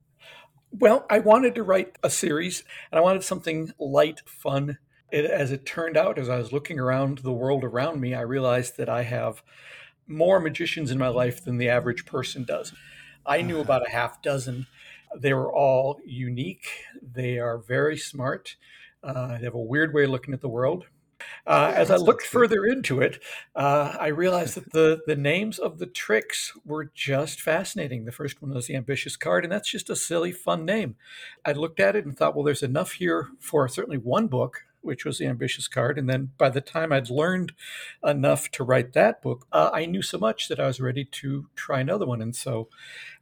[0.79, 4.77] Well, I wanted to write a series and I wanted something light, fun.
[5.11, 8.21] It, as it turned out, as I was looking around the world around me, I
[8.21, 9.41] realized that I have
[10.05, 12.73] more magicians in my life than the average person does.
[13.25, 14.67] I knew about a half dozen.
[15.17, 16.67] They were all unique.
[17.01, 18.55] They are very smart.
[19.03, 20.85] Uh, they have a weird way of looking at the world.
[21.45, 23.23] Uh, as I looked further into it,
[23.55, 28.05] uh, I realized that the, the names of the tricks were just fascinating.
[28.05, 30.95] The first one was the ambitious card, and that's just a silly, fun name.
[31.45, 35.05] I looked at it and thought, well, there's enough here for certainly one book, which
[35.05, 35.97] was the ambitious card.
[35.97, 37.51] And then by the time I'd learned
[38.03, 41.47] enough to write that book, uh, I knew so much that I was ready to
[41.55, 42.21] try another one.
[42.21, 42.69] And so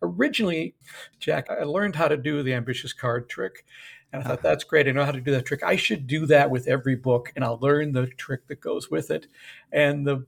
[0.02, 0.76] originally,
[1.20, 3.66] Jack, I learned how to do the ambitious card trick.
[4.12, 4.36] And I uh-huh.
[4.36, 4.88] thought, that's great.
[4.88, 5.64] I know how to do that trick.
[5.64, 9.12] I should do that with every book, and I'll learn the trick that goes with
[9.12, 9.28] it.
[9.72, 10.26] And the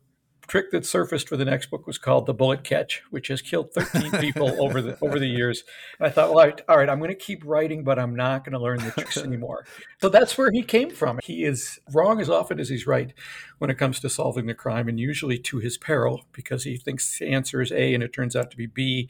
[0.47, 3.73] trick that surfaced for the next book was called the bullet catch, which has killed
[3.73, 5.63] 13 people over the over the years.
[5.99, 8.15] And I thought, well, all right, all right I'm going to keep writing, but I'm
[8.15, 9.65] not going to learn the tricks anymore.
[10.01, 11.19] So that's where he came from.
[11.23, 13.13] He is wrong as often as he's right
[13.57, 17.19] when it comes to solving the crime, and usually to his peril because he thinks
[17.19, 19.09] the answer is A and it turns out to be B.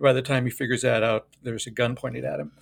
[0.00, 2.52] By the time he figures that out, there's a gun pointed at him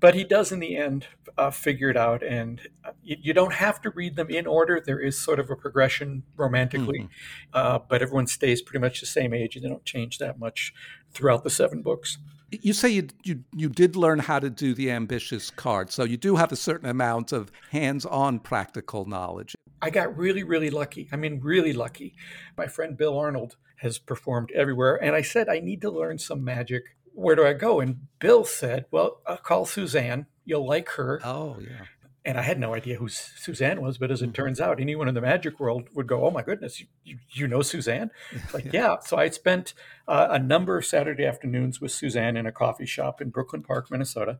[0.00, 1.06] but he does in the end
[1.36, 4.80] uh, figure it out and uh, you, you, don't have to read them in order.
[4.84, 7.08] There is sort of a progression romantically mm-hmm.
[7.52, 10.72] uh, but everyone stays pretty much the same age and they don't change that much
[11.12, 12.18] throughout the seven books.
[12.50, 16.16] You say you, you you did learn how to do the ambitious card so you
[16.16, 19.54] do have a certain amount of hands-on practical knowledge.
[19.82, 22.14] I got really really lucky i mean really lucky.
[22.56, 26.42] My friend bill arnold has performed everywhere and i said i need to learn some
[26.42, 27.80] magic where do I go?
[27.80, 30.26] And Bill said, well, I'll call Suzanne.
[30.44, 31.20] You'll like her.
[31.24, 31.86] Oh, yeah.
[32.24, 34.32] And I had no idea who Suzanne was, but as it mm-hmm.
[34.34, 37.48] turns out, anyone in the magic world would go, "Oh my goodness, you, you, you
[37.48, 38.10] know Suzanne?"
[38.52, 38.70] like, yeah.
[38.72, 38.96] yeah.
[39.00, 39.72] So I spent
[40.06, 43.90] uh, a number of Saturday afternoons with Suzanne in a coffee shop in Brooklyn Park,
[43.90, 44.38] Minnesota,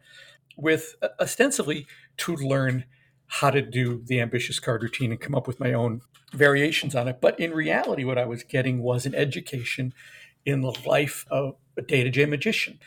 [0.57, 1.87] with uh, ostensibly
[2.19, 2.85] to learn
[3.27, 7.09] how to do the ambitious card routine and come up with my own variations on
[7.09, 7.21] it.
[7.23, 9.95] But in reality, what I was getting was an education
[10.44, 12.79] in the life of a day to day magician.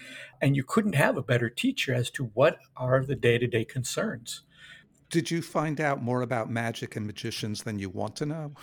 [0.42, 3.66] And you couldn't have a better teacher as to what are the day to day
[3.66, 4.42] concerns.
[5.10, 8.54] Did you find out more about magic and magicians than you want to know?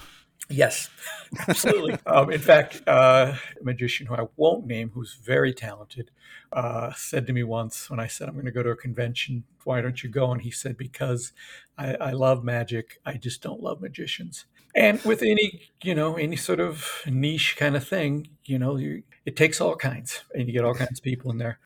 [0.49, 0.89] Yes,
[1.49, 1.99] absolutely.
[2.07, 6.11] um, in fact, uh, a magician who I won't name, who's very talented,
[6.53, 9.45] uh, said to me once when I said, I'm going to go to a convention,
[9.65, 10.33] why don't you go?
[10.33, 11.33] And he said, Because
[11.77, 14.47] I, I love magic, I just don't love magicians.
[14.75, 19.03] And with any, you know, any sort of niche kind of thing, you know, you,
[19.25, 21.59] it takes all kinds, and you get all kinds of people in there.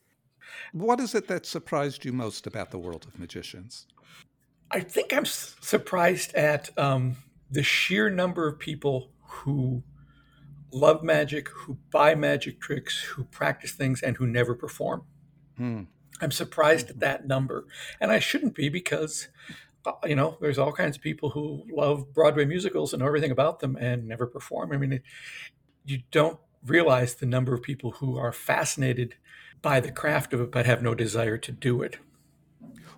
[0.73, 3.87] What is it that surprised you most about the world of magicians?
[4.71, 7.17] I think I'm surprised at um,
[7.51, 9.83] the sheer number of people who
[10.73, 15.03] love magic, who buy magic tricks, who practice things, and who never perform.
[15.57, 15.83] Hmm.
[16.21, 17.67] I'm surprised at that number.
[18.01, 19.29] And I shouldn't be because,
[19.85, 23.33] Uh, you know, there's all kinds of people who love Broadway musicals and know everything
[23.33, 24.73] about them and never perform.
[24.73, 25.01] I mean,
[25.85, 29.17] you don't realize the number of people who are fascinated
[29.61, 31.99] by the craft of it but have no desire to do it.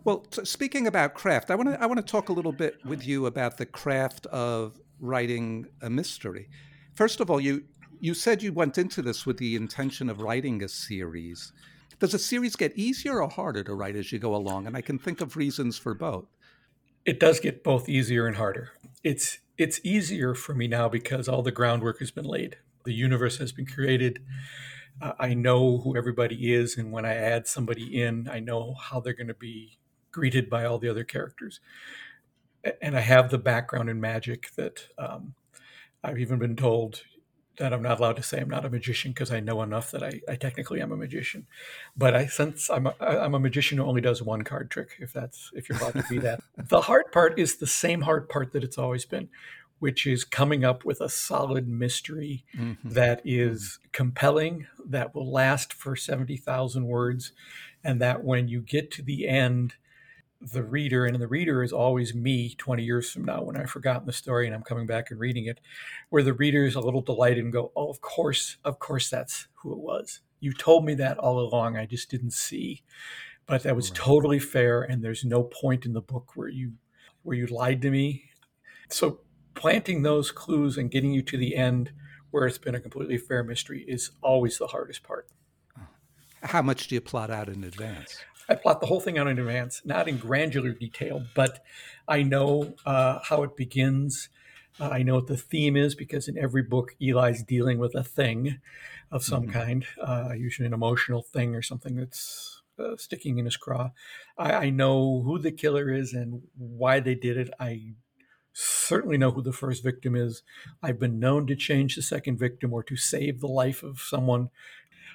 [0.05, 2.85] Well, t- speaking about craft, I want to I want to talk a little bit
[2.85, 6.49] with you about the craft of writing a mystery.
[6.95, 7.65] First of all, you
[8.01, 11.53] you said you went into this with the intention of writing a series.
[12.01, 14.67] Does a series get easier or harder to write as you go along?
[14.67, 16.27] And I can think of reasons for both.
[17.05, 18.73] It does get both easier and harder.
[19.03, 22.57] It's it's easier for me now because all the groundwork has been laid.
[22.85, 24.21] The universe has been created.
[25.01, 29.01] Uh, I know who everybody is, and when I add somebody in, I know how
[29.01, 29.79] they're going to be
[30.13, 31.61] greeted by all the other characters.
[32.81, 35.35] And I have the background in magic that um,
[36.03, 37.03] I've even been told
[37.59, 40.03] that I'm not allowed to say I'm not a magician because I know enough that
[40.03, 41.47] I, I, technically am a magician.
[41.97, 45.13] But I since I'm a, I'm a magician who only does one card trick, if
[45.13, 46.41] that's if you're allowed to be that.
[46.57, 49.29] the hard part is the same hard part that it's always been,
[49.79, 52.89] which is coming up with a solid mystery mm-hmm.
[52.89, 57.33] that is compelling, that will last for seventy thousand words,
[57.85, 59.75] and that when you get to the end
[60.53, 64.07] the reader, and the reader is always me 20 years from now when I've forgotten
[64.07, 65.61] the story and I'm coming back and reading it,
[66.11, 69.49] where the reader is a little delighted and go, Oh, of course, of course, that's
[69.55, 70.21] who it was.
[70.41, 71.77] You told me that all along.
[71.77, 72.83] I just didn't see.
[73.47, 73.97] But that was right.
[73.97, 76.73] totally fair, and there's no point in the book where you
[77.23, 78.31] where you lied to me.
[78.91, 79.21] So
[79.55, 81.93] planting those clues and getting you to the end
[82.31, 85.29] where it's been a completely fair mystery is always the hardest part.
[86.43, 88.19] How much do you plot out in advance?
[88.49, 91.65] I plot the whole thing out in advance, not in granular detail, but
[92.07, 94.29] I know uh, how it begins.
[94.79, 98.05] Uh, I know what the theme is because in every book, Eli's dealing with a
[98.05, 98.61] thing
[99.11, 99.53] of some mm-hmm.
[99.53, 103.91] kind, uh, usually an emotional thing or something that's uh, sticking in his craw.
[104.37, 107.51] I, I know who the killer is and why they did it.
[107.61, 107.95] I
[108.53, 110.43] certainly know who the first victim is.
[110.83, 114.51] I've been known to change the second victim or to save the life of someone.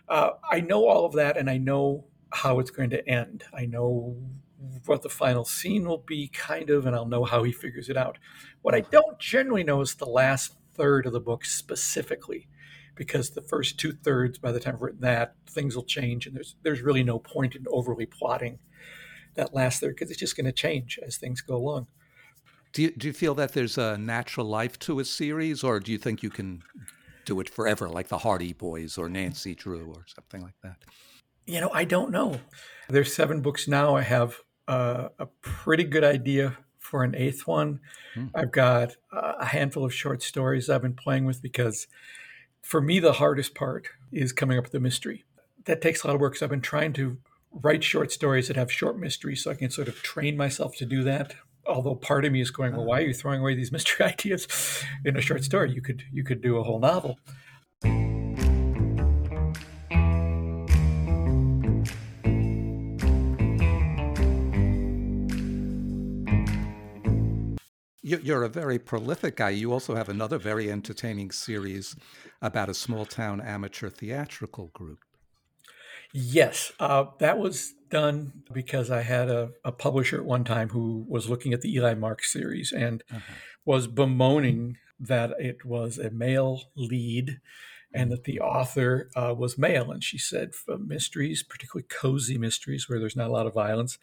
[0.08, 3.44] Uh, I know all of that, and I know how it's going to end.
[3.54, 4.16] I know
[4.86, 7.98] what the final scene will be, kind of, and I'll know how he figures it
[7.98, 8.18] out.
[8.62, 12.48] What I don't generally know is the last third of the book specifically,
[12.96, 16.36] because the first two thirds, by the time I've written that, things will change, and
[16.36, 18.60] there's there's really no point in overly plotting
[19.36, 21.88] that last third because it's just going to change as things go along.
[22.74, 25.92] Do you, do you feel that there's a natural life to a series, or do
[25.92, 26.62] you think you can
[27.26, 30.78] do it forever, like the Hardy Boys or Nancy Drew or something like that?
[31.50, 32.40] You know, I don't know.
[32.90, 33.96] There's seven books now.
[33.96, 37.80] I have uh, a pretty good idea for an eighth one.
[38.14, 38.28] Hmm.
[38.36, 41.88] I've got a handful of short stories I've been playing with because
[42.62, 45.26] for me, the hardest part is coming up with the mystery.
[45.66, 46.36] That takes a lot of work.
[46.36, 47.18] So I've been trying to
[47.52, 50.86] write short stories that have short mysteries so I can sort of train myself to
[50.86, 51.34] do that.
[51.66, 54.84] Although part of me is going, well, why are you throwing away these mystery ideas
[55.04, 55.72] in a short story?
[55.72, 57.18] You could you could do a whole novel.
[68.18, 69.52] You're a very prolific guy.
[69.52, 71.96] You also have another very entertaining series
[72.42, 75.00] about a small town amateur theatrical group.
[76.12, 81.06] Yes, uh, that was done because I had a, a, publisher at one time who
[81.08, 83.34] was looking at the Eli Marks series and uh-huh.
[83.64, 87.40] was bemoaning that it was a male lead
[87.94, 89.92] and that the author uh, was male.
[89.92, 93.98] And she said, for mysteries, particularly cozy mysteries where there's not a lot of violence,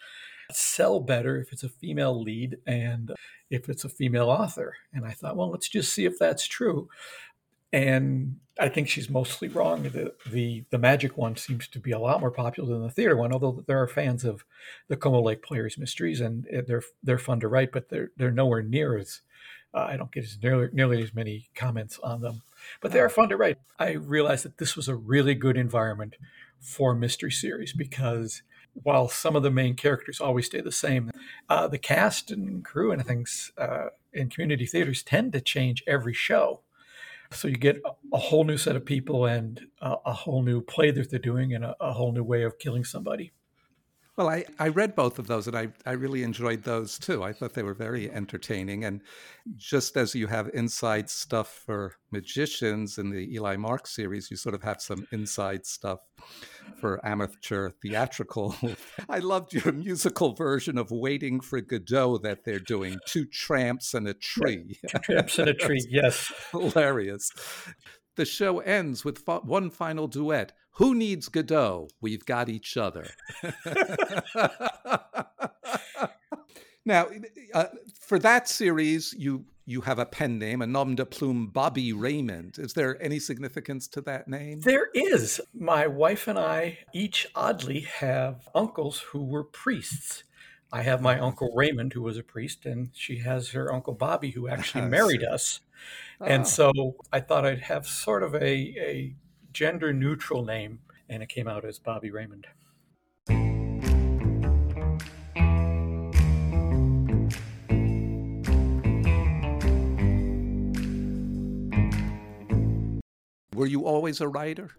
[0.53, 3.13] sell better if it's a female lead and
[3.51, 4.75] if it's a female author.
[4.93, 6.89] And I thought, well, let's just see if that's true.
[7.73, 9.83] And I think she's mostly wrong.
[9.83, 13.17] The, the the magic one seems to be a lot more popular than the theater
[13.17, 14.45] one, although there are fans of
[14.89, 18.63] the Como Lake Players mysteries, and they're they're fun to write, but they're they're nowhere
[18.63, 19.21] near as
[19.75, 22.43] uh, I don't get as nearly, nearly as many comments on them,
[22.81, 23.59] but they are fun to write.
[23.79, 26.17] I realized that this was a really good environment
[26.59, 28.43] for mystery series because
[28.83, 31.11] while some of the main characters always stay the same,
[31.49, 36.15] uh, the cast and crew and things uh, in community theaters tend to change every
[36.15, 36.61] show.
[37.33, 40.91] So you get a whole new set of people and a, a whole new play
[40.93, 43.33] that they're doing and a, a whole new way of killing somebody.
[44.17, 47.23] Well, I, I read both of those and I, I really enjoyed those too.
[47.23, 48.83] I thought they were very entertaining.
[48.85, 49.03] And
[49.57, 54.55] just as you have inside stuff for magicians in the Eli Mark series, you sort
[54.55, 56.01] of have some inside stuff
[56.81, 58.57] for amateur theatrical.
[59.11, 64.09] I loved your musical version of Waiting for Godot that they're doing Two Tramps and
[64.09, 64.79] a Tree.
[64.89, 66.33] Two Tramps and a Tree, yes.
[66.53, 67.31] Hilarious.
[68.17, 71.89] The show ends with one final duet who needs Godot?
[72.03, 73.07] We've got each other.
[76.85, 77.09] now,
[77.55, 77.67] uh,
[77.99, 82.59] for that series, you you have a pen name, a nom de plume, Bobby Raymond.
[82.59, 84.61] Is there any significance to that name?
[84.61, 85.41] There is.
[85.55, 90.25] My wife and I each oddly have uncles who were priests.
[90.71, 94.33] I have my uncle Raymond, who was a priest, and she has her uncle Bobby,
[94.33, 95.61] who actually married us.
[96.21, 96.25] Ah.
[96.25, 99.15] And so I thought I'd have sort of a, a
[99.53, 102.47] gender neutral name, and it came out as Bobby Raymond.
[113.55, 114.73] Were you always a writer?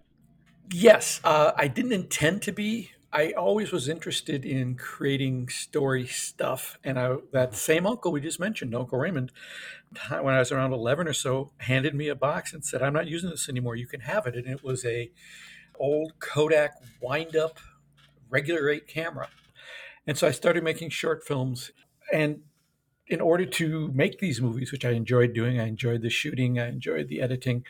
[0.71, 2.91] Yes, uh, I didn't intend to be.
[3.11, 8.39] I always was interested in creating story stuff, and I, that same uncle we just
[8.39, 9.31] mentioned, Uncle Raymond,
[10.09, 13.07] when I was around eleven or so, handed me a box and said, "I'm not
[13.07, 13.75] using this anymore.
[13.75, 15.09] You can have it." And it was a
[15.79, 17.59] old Kodak wind-up
[18.29, 19.29] regular eight camera,
[20.05, 21.71] and so I started making short films.
[22.11, 22.41] And
[23.07, 26.67] in order to make these movies, which I enjoyed doing, I enjoyed the shooting, I
[26.67, 27.65] enjoyed the editing.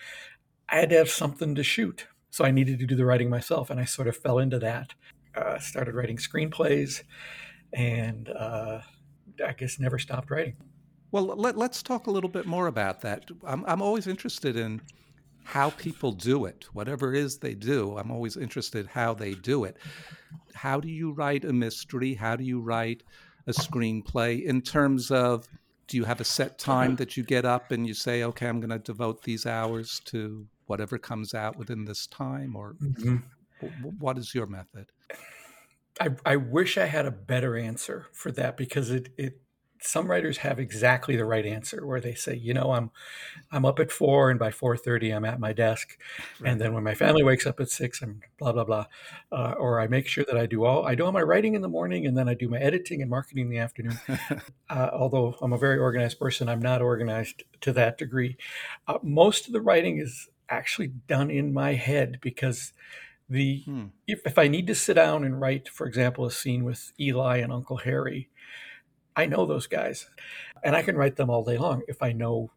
[0.68, 2.08] I had to have something to shoot.
[2.30, 4.96] So I needed to do the writing myself, and I sort of fell into that.
[5.38, 7.04] Uh, started writing screenplays,
[7.74, 8.82] and uh,
[9.46, 10.56] I guess never stopped writing.
[11.12, 13.30] Well, let, us talk a little bit more about that.
[13.46, 14.82] I'm, I'm always interested in
[15.44, 17.98] how people do it, whatever it is they do.
[17.98, 19.78] I'm always interested how they do it.
[20.54, 22.16] How do you write a mystery?
[22.16, 23.04] How do you write
[23.46, 25.48] a screenplay in terms of
[25.88, 28.60] do you have a set time that you get up and you say, okay, I'm
[28.60, 33.24] going to devote these hours to whatever comes out within this time, or Mhm.
[34.00, 34.88] What is your method?
[36.00, 39.42] I, I wish I had a better answer for that because it, it
[39.82, 42.92] some writers have exactly the right answer where they say, you know, I'm
[43.52, 45.98] I'm up at four and by four thirty I'm at my desk,
[46.44, 48.86] and then when my family wakes up at six, I'm blah blah blah,
[49.32, 51.62] uh, or I make sure that I do all I do all my writing in
[51.62, 54.00] the morning and then I do my editing and marketing in the afternoon.
[54.70, 58.38] uh, although I'm a very organized person, I'm not organized to that degree.
[58.88, 62.74] Uh, most of the writing is actually done in my head because
[63.30, 63.64] the
[64.08, 67.38] if, if I need to sit down and write, for example, a scene with Eli
[67.38, 68.30] and Uncle Harry,
[69.16, 70.08] I know those guys,
[70.64, 72.52] and I can write them all day long if I know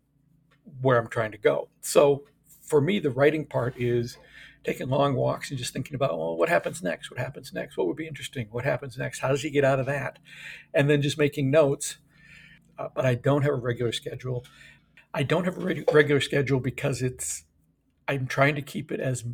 [0.81, 1.69] where I'm trying to go.
[1.81, 2.25] So
[2.63, 4.17] for me, the writing part is
[4.63, 7.11] taking long walks and just thinking about, well, what happens next?
[7.11, 7.77] What happens next?
[7.77, 8.47] What would be interesting?
[8.51, 9.21] What happens next?
[9.21, 10.19] How does he get out of that?
[10.75, 11.97] And then just making notes.
[12.79, 14.45] Uh, but I don't have a regular schedule.
[15.13, 17.45] I don't have a reg- regular schedule because it's
[18.07, 19.25] I'm trying to keep it as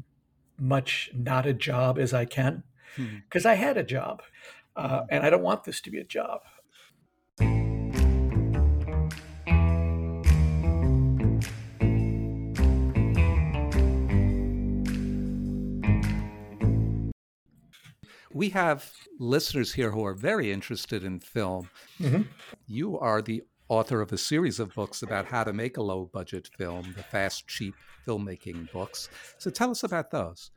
[0.58, 2.62] much not a job as I can
[2.96, 3.18] Hmm.
[3.24, 4.22] because I had a job,
[4.74, 6.40] uh, and I don't want this to be a job.
[18.32, 21.70] We have listeners here who are very interested in film.
[21.98, 22.26] Mhm.
[22.66, 26.08] You are the author of a series of books about how to make a low
[26.12, 27.74] budget film, the fast, cheap
[28.06, 29.08] filmmaking books.
[29.38, 30.50] So tell us about those.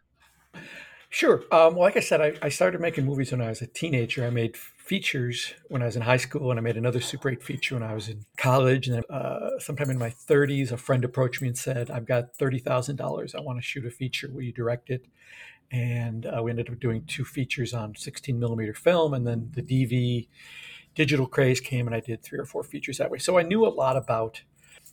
[1.11, 1.41] Sure.
[1.51, 4.25] Um, well, like I said, I, I started making movies when I was a teenager.
[4.25, 7.41] I made features when I was in high school, and I made another Super 8
[7.43, 8.87] feature when I was in college.
[8.87, 12.37] And then uh, sometime in my 30s, a friend approached me and said, I've got
[12.37, 13.35] $30,000.
[13.35, 14.29] I want to shoot a feature.
[14.31, 15.05] Will you direct it?
[15.71, 19.15] And uh, we ended up doing two features on 16 millimeter film.
[19.15, 20.27] And then the DV
[20.95, 23.19] digital craze came, and I did three or four features that way.
[23.19, 24.41] So I knew a lot about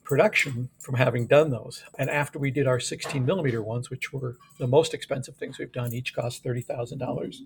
[0.04, 1.82] production from having done those.
[1.98, 5.72] And after we did our 16 millimeter ones, which were the most expensive things we've
[5.72, 7.36] done, each cost $30,000,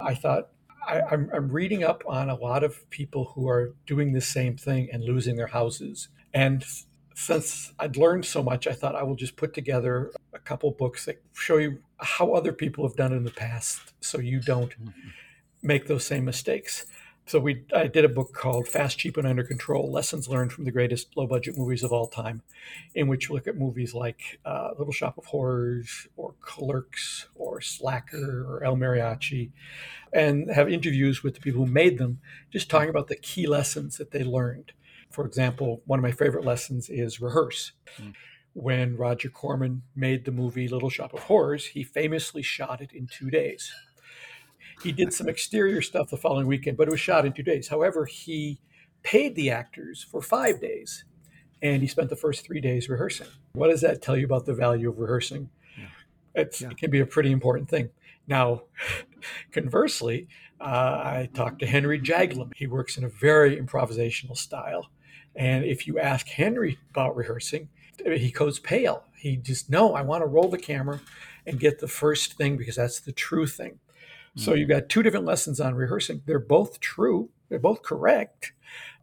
[0.00, 0.48] I thought,
[0.86, 4.56] I, I'm, I'm reading up on a lot of people who are doing the same
[4.56, 6.08] thing and losing their houses.
[6.32, 6.64] And
[7.14, 11.04] since I'd learned so much, I thought I will just put together a couple books
[11.04, 14.70] that show you how other people have done it in the past so you don't
[14.70, 15.08] mm-hmm.
[15.62, 16.86] make those same mistakes.
[17.28, 20.64] So we I did a book called Fast, Cheap, and Under Control: Lessons Learned from
[20.64, 22.40] the Greatest Low Budget Movies of All Time,
[22.94, 27.60] in which we look at movies like uh, Little Shop of Horrors, or Clerks, or
[27.60, 29.50] Slacker, or El Mariachi,
[30.10, 32.18] and have interviews with the people who made them,
[32.50, 34.72] just talking about the key lessons that they learned.
[35.10, 37.72] For example, one of my favorite lessons is rehearse.
[38.54, 43.06] When Roger Corman made the movie Little Shop of Horrors, he famously shot it in
[43.06, 43.70] two days.
[44.82, 47.68] He did some exterior stuff the following weekend, but it was shot in two days.
[47.68, 48.60] However, he
[49.02, 51.04] paid the actors for five days
[51.62, 53.26] and he spent the first three days rehearsing.
[53.52, 55.50] What does that tell you about the value of rehearsing?
[56.34, 57.90] It's, It can be a pretty important thing.
[58.28, 58.62] Now,
[59.52, 60.28] conversely,
[60.60, 62.52] uh, I talked to Henry Jaglom.
[62.54, 64.90] He works in a very improvisational style.
[65.34, 67.68] And if you ask Henry about rehearsing,
[68.04, 69.04] he goes pale.
[69.16, 71.00] He just, no, I want to roll the camera
[71.46, 73.78] and get the first thing because that's the true thing.
[74.36, 76.22] So you've got two different lessons on rehearsing.
[76.26, 78.52] They're both true, they're both correct.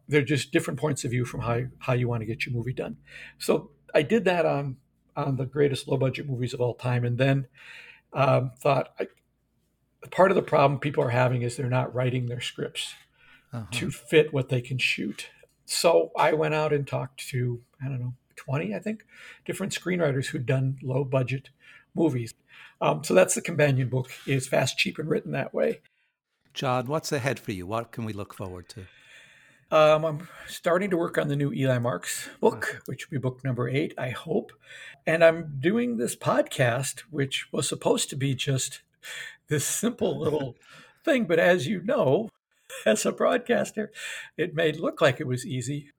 [0.08, 2.72] They're just different points of view from how, how you want to get your movie
[2.72, 2.96] done.
[3.38, 4.76] So I did that on
[5.16, 7.46] on the greatest low budget movies of all time, and then
[8.12, 9.06] um, thought I,
[10.10, 12.94] part of the problem people are having is they're not writing their scripts.
[13.52, 13.66] uh-huh.
[13.70, 15.28] to fit what they can shoot.
[15.64, 19.04] So I went out and talked to, I don't know, 20, I think,
[19.44, 21.50] different screenwriters who'd done low budget
[21.94, 22.34] movies.
[22.80, 25.80] Um, so that's the companion book is fast, cheap, and written that way.
[26.52, 27.66] John, what's ahead for you?
[27.66, 28.86] What can we look forward to?
[29.70, 33.42] Um, I'm starting to work on the new Eli Marks book, which will be book
[33.42, 34.52] number eight, I hope.
[35.06, 38.82] And I'm doing this podcast, which was supposed to be just
[39.48, 40.56] this simple little
[41.04, 41.24] thing.
[41.24, 42.30] But as you know,
[42.86, 43.90] as a broadcaster,
[44.36, 45.90] it may look like it was easy.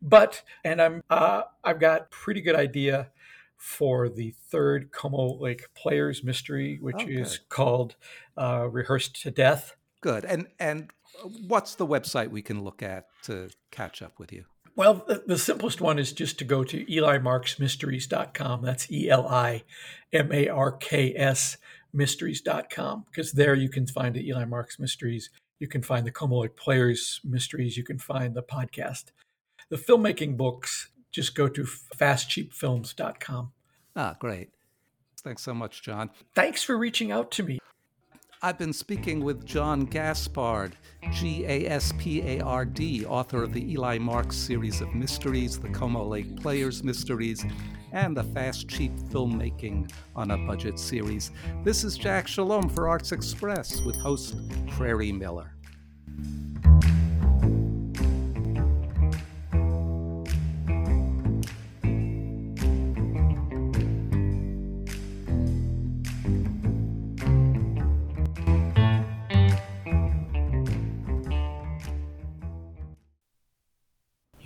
[0.00, 3.12] But, and I'm, uh, I've got pretty good idea
[3.62, 7.94] for the third Como Lake Players Mystery, which oh, is called
[8.36, 9.76] uh, Rehearsed to Death.
[10.00, 10.24] Good.
[10.24, 10.90] And, and
[11.46, 14.46] what's the website we can look at to catch up with you?
[14.74, 18.62] Well, the, the, simplest one is just to go to elimarksmysteries.com.
[18.62, 19.62] That's E L I
[20.12, 21.56] M A R K S
[21.92, 25.30] mysteries.com because there you can find the Eli Marks Mysteries.
[25.60, 27.76] You can find the Como Lake Players Mysteries.
[27.76, 29.12] You can find the podcast.
[29.70, 33.52] The filmmaking books, just go to fastcheapfilms.com.
[33.94, 34.50] Ah, great.
[35.22, 36.10] Thanks so much, John.
[36.34, 37.58] Thanks for reaching out to me.
[38.44, 40.72] I've been speaking with John Gaspard,
[41.12, 45.60] G A S P A R D, author of the Eli Marks series of mysteries,
[45.60, 47.44] the Como Lake Players mysteries,
[47.92, 51.30] and the Fast Cheap Filmmaking on a Budget series.
[51.62, 54.34] This is Jack Shalom for Arts Express with host
[54.70, 55.54] Prairie Miller.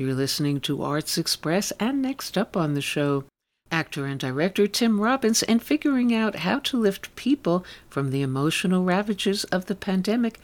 [0.06, 3.24] You're listening to Arts Express, and next up on the show,
[3.72, 8.84] actor and director Tim Robbins, and figuring out how to lift people from the emotional
[8.84, 10.38] ravages of the pandemic,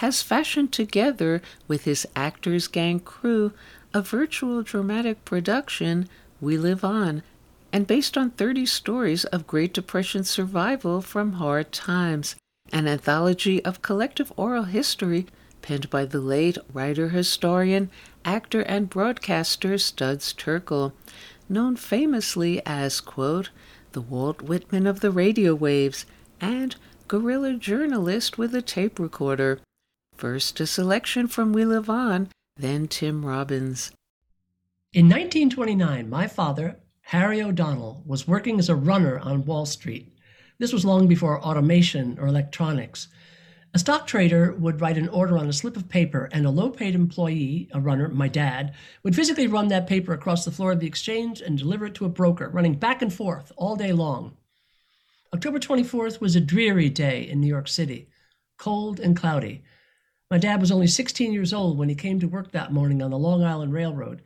[0.00, 3.52] has fashioned together with his Actors Gang crew
[3.92, 6.08] a virtual dramatic production,
[6.40, 7.22] We Live On,
[7.70, 12.34] and based on 30 stories of Great Depression survival from hard times,
[12.72, 15.26] an anthology of collective oral history
[15.62, 17.90] penned by the late writer historian
[18.24, 20.92] actor and broadcaster Studs Terkel,
[21.48, 23.50] known famously as, quote,
[23.92, 26.04] the Walt Whitman of the radio waves
[26.40, 26.76] and
[27.08, 29.60] guerrilla journalist with a tape recorder.
[30.16, 33.92] First, a selection from We Live On, then Tim Robbins.
[34.92, 40.14] In 1929, my father, Harry O'Donnell, was working as a runner on Wall Street.
[40.58, 43.08] This was long before automation or electronics.
[43.74, 46.68] A stock trader would write an order on a slip of paper, and a low
[46.68, 50.80] paid employee, a runner, my dad, would physically run that paper across the floor of
[50.80, 54.36] the exchange and deliver it to a broker, running back and forth all day long.
[55.32, 58.10] October 24th was a dreary day in New York City,
[58.58, 59.64] cold and cloudy.
[60.30, 63.10] My dad was only 16 years old when he came to work that morning on
[63.10, 64.20] the Long Island Railroad.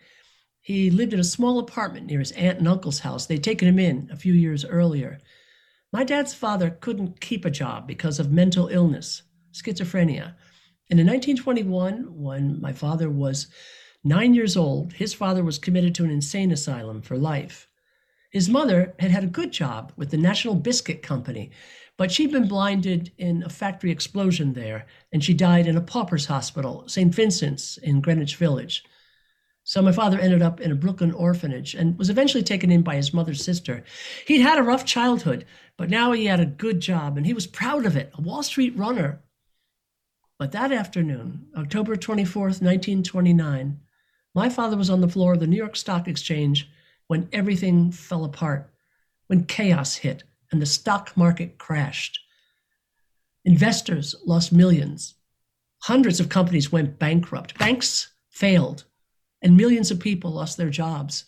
[0.60, 3.26] He lived in a small apartment near his aunt and uncle's house.
[3.26, 5.20] They'd taken him in a few years earlier.
[5.92, 9.22] My dad's father couldn't keep a job because of mental illness
[9.62, 10.34] schizophrenia.
[10.88, 13.48] And in 1921, when my father was
[14.04, 17.68] nine years old, his father was committed to an insane asylum for life.
[18.30, 21.50] His mother had had a good job with the National Biscuit Company,
[21.96, 26.26] but she'd been blinded in a factory explosion there, and she died in a pauper's
[26.26, 27.14] hospital, St.
[27.14, 28.84] Vincent's in Greenwich Village.
[29.64, 32.94] So my father ended up in a Brooklyn orphanage and was eventually taken in by
[32.94, 33.82] his mother's sister.
[34.26, 35.44] He'd had a rough childhood,
[35.76, 38.44] but now he had a good job and he was proud of it, a Wall
[38.44, 39.22] Street runner
[40.38, 43.80] but that afternoon, October 24th, 1929,
[44.34, 46.68] my father was on the floor of the New York Stock Exchange
[47.06, 48.70] when everything fell apart,
[49.28, 52.20] when chaos hit and the stock market crashed.
[53.44, 55.14] Investors lost millions.
[55.82, 57.58] Hundreds of companies went bankrupt.
[57.58, 58.84] Banks failed,
[59.40, 61.24] and millions of people lost their jobs.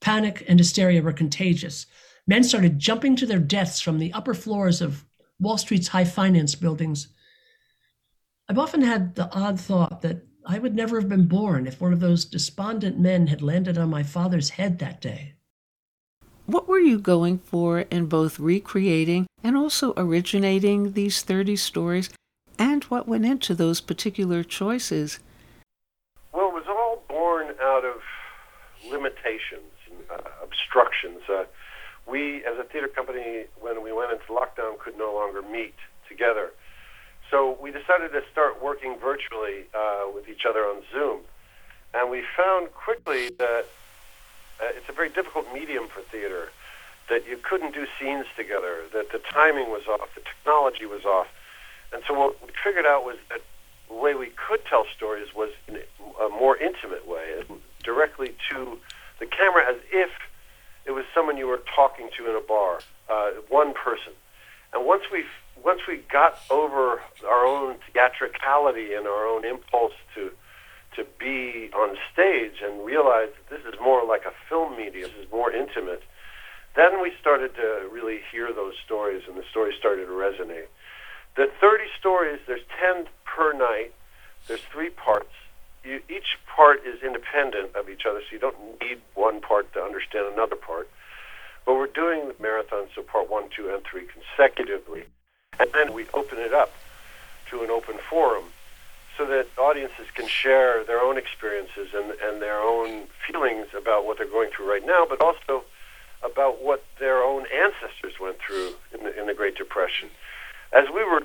[0.00, 1.86] Panic and hysteria were contagious.
[2.26, 5.04] Men started jumping to their deaths from the upper floors of
[5.38, 7.08] Wall Street's high finance buildings
[8.46, 11.94] I've often had the odd thought that I would never have been born if one
[11.94, 15.32] of those despondent men had landed on my father's head that day.
[16.44, 22.10] What were you going for in both recreating and also originating these 30 stories,
[22.58, 25.20] and what went into those particular choices?
[26.34, 28.02] Well, it was all born out of
[28.90, 31.22] limitations and uh, obstructions.
[31.30, 31.44] Uh,
[32.06, 35.76] we, as a theater company, when we went into lockdown, could no longer meet
[36.06, 36.50] together.
[37.30, 41.20] So we decided to start working virtually uh, with each other on Zoom.
[41.92, 43.66] And we found quickly that
[44.60, 46.50] uh, it's a very difficult medium for theater,
[47.08, 51.28] that you couldn't do scenes together, that the timing was off, the technology was off.
[51.92, 53.40] And so what we figured out was that
[53.88, 55.78] the way we could tell stories was in
[56.20, 57.42] a more intimate way,
[57.82, 58.78] directly to
[59.20, 60.10] the camera as if
[60.84, 64.12] it was someone you were talking to in a bar, uh, one person.
[64.72, 65.24] And once we
[65.64, 70.30] once we got over our own theatricality and our own impulse to
[70.94, 75.26] to be on stage and realized that this is more like a film medium, this
[75.26, 76.04] is more intimate,
[76.76, 80.70] then we started to really hear those stories and the stories started to resonate.
[81.36, 83.92] The 30 stories, there's 10 per night,
[84.46, 85.34] there's three parts.
[85.82, 89.80] You, each part is independent of each other, so you don't need one part to
[89.82, 90.88] understand another part.
[91.66, 95.04] But we're doing the marathon, so part one, two, and three consecutively.
[95.58, 96.72] And then we open it up
[97.50, 98.44] to an open forum
[99.16, 104.18] so that audiences can share their own experiences and, and their own feelings about what
[104.18, 105.64] they're going through right now, but also
[106.24, 110.08] about what their own ancestors went through in the, in the Great Depression.
[110.72, 111.22] As we were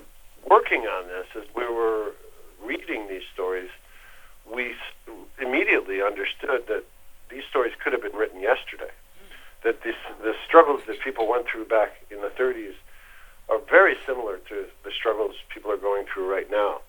[0.49, 2.11] working on this, as we were
[2.63, 3.69] reading these stories,
[4.51, 4.75] we
[5.41, 6.83] immediately understood that
[7.29, 8.91] these stories could have been written yesterday.
[9.63, 12.78] That this, the struggles that people went through back in the 30s are
[13.69, 16.81] very similar to the struggles people are going through right now.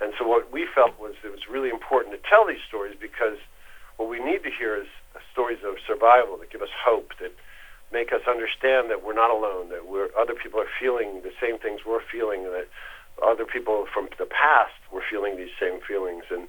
[0.00, 3.36] And so what we felt was it was really important to tell these stories because
[3.96, 4.86] what we need to hear is
[5.32, 7.32] stories of survival that give us hope, that
[7.92, 11.58] make us understand that we're not alone, that we're, other people are feeling the same
[11.58, 12.68] things we're feeling, that
[13.22, 16.24] other people from the past were feeling these same feelings.
[16.30, 16.48] And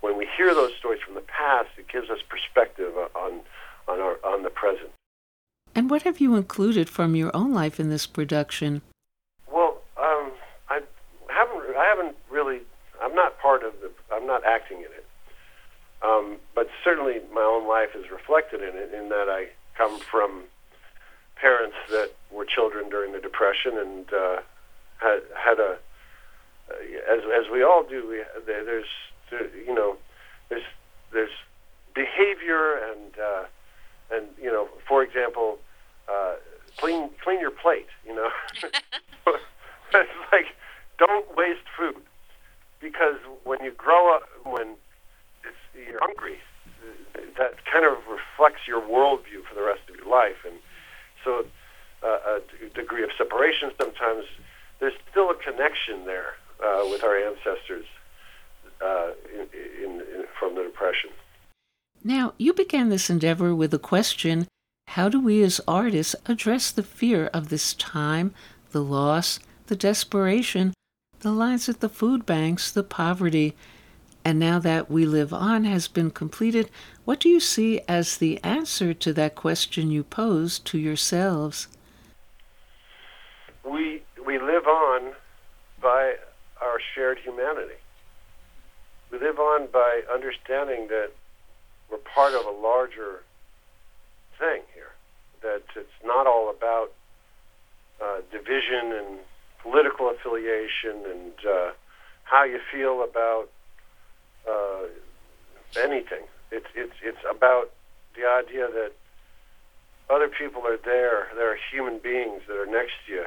[0.00, 3.40] when we hear those stories from the past, it gives us perspective on,
[3.88, 4.90] on, our, on the present.
[5.74, 8.82] And what have you included from your own life in this production?
[9.50, 10.32] Well, um,
[10.68, 10.80] I
[11.30, 11.76] haven't.
[11.76, 12.60] I haven't really.
[13.02, 13.90] I'm not part of the.
[14.14, 15.06] I'm not acting in it.
[16.02, 18.94] Um, but certainly, my own life is reflected in it.
[18.94, 20.44] In that I come from
[21.36, 24.36] parents that were children during the Depression and uh,
[24.98, 25.78] had had a
[27.10, 28.08] as as we all do.
[28.08, 28.86] We, there's
[29.66, 29.96] you know
[30.48, 30.64] there's
[31.12, 31.30] there's
[31.94, 33.44] behavior and uh,
[34.12, 35.58] and you know for example
[36.08, 36.34] uh,
[36.78, 37.88] clean clean your plate.
[38.06, 38.28] You know
[39.94, 40.46] it's like
[40.98, 42.02] don't waste food
[42.82, 44.74] because when you grow up when
[45.74, 46.38] you're hungry
[47.38, 50.58] that kind of reflects your worldview for the rest of your life and
[51.24, 51.46] so
[52.02, 54.24] uh, a degree of separation sometimes.
[54.80, 57.86] There's still a connection there uh, with our ancestors
[58.84, 59.46] uh, in,
[59.84, 61.10] in, in, from the Depression.
[62.02, 64.48] Now, you began this endeavor with a question
[64.88, 68.34] How do we as artists address the fear of this time,
[68.72, 70.74] the loss, the desperation,
[71.22, 73.56] the lines at the food banks, the poverty?
[74.24, 76.70] And now that We Live On has been completed,
[77.04, 81.68] what do you see as the answer to that question you posed to yourselves?
[83.64, 85.12] We, we live on
[85.80, 86.14] by
[86.60, 87.74] our shared humanity.
[89.10, 91.10] We live on by understanding that
[91.90, 93.22] we're part of a larger
[94.38, 94.92] thing here,
[95.42, 96.92] that it's not all about
[98.00, 99.18] uh, division and
[99.62, 101.70] political affiliation and uh,
[102.24, 103.48] how you feel about
[104.48, 104.86] uh,
[105.80, 106.24] anything.
[106.50, 107.70] It's it's it's about
[108.14, 108.92] the idea that
[110.10, 111.28] other people are there.
[111.34, 113.24] There are human beings that are next to you,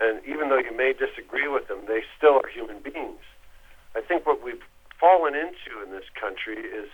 [0.00, 3.22] and even though you may disagree with them, they still are human beings.
[3.96, 4.62] I think what we've
[5.00, 6.88] fallen into in this country is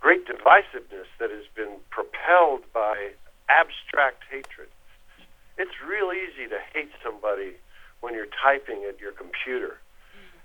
[0.00, 3.10] great divisiveness that has been propelled by
[3.48, 4.68] abstract hatred.
[5.56, 7.54] It's real easy to hate somebody
[8.04, 9.80] when you're typing at your computer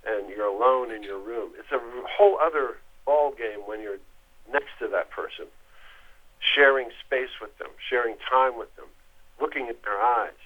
[0.08, 1.52] and you're alone in your room.
[1.58, 4.00] It's a whole other ball game when you're
[4.50, 5.44] next to that person,
[6.40, 8.86] sharing space with them, sharing time with them,
[9.38, 10.40] looking at their eyes.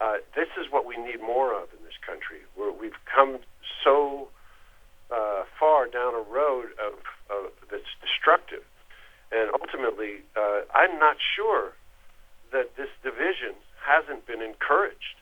[0.00, 2.40] Uh, this is what we need more of in this country.
[2.56, 3.38] Where we've come
[3.84, 4.28] so
[5.12, 6.94] uh, far down a road of,
[7.28, 8.64] of that's destructive,
[9.30, 11.74] and ultimately, uh, I'm not sure
[12.52, 13.54] that this division
[13.84, 15.21] hasn't been encouraged.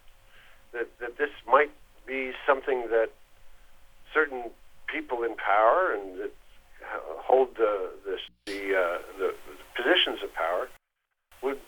[0.73, 1.71] That that this might
[2.07, 3.11] be something that
[4.12, 4.51] certain
[4.87, 6.33] people in power and that
[7.18, 9.35] hold the the the, uh, the
[9.77, 10.68] positions of power
[11.43, 11.59] would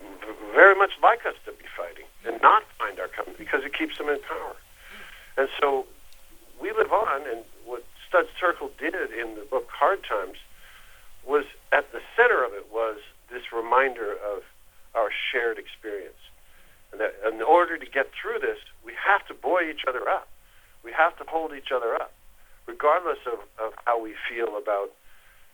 [0.55, 3.97] very much like us to be fighting and not find our company because it keeps
[3.99, 4.55] them in power.
[5.37, 5.87] And so
[6.61, 10.37] we live on, and what Studs Terkel did in the book Hard Times
[11.27, 12.99] was at the center of it was
[13.31, 14.43] this reminder of
[14.95, 16.21] our shared experience.
[16.93, 20.29] And that in order to get through this, we have to buoy each other up.
[20.85, 22.13] We have to hold each other up
[22.67, 24.91] regardless of, of how we feel about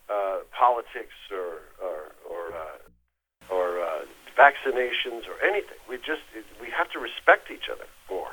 [0.09, 4.05] uh, politics or or or, uh, or uh,
[4.37, 5.79] vaccinations or anything.
[5.89, 6.23] We just
[6.61, 8.31] we have to respect each other more.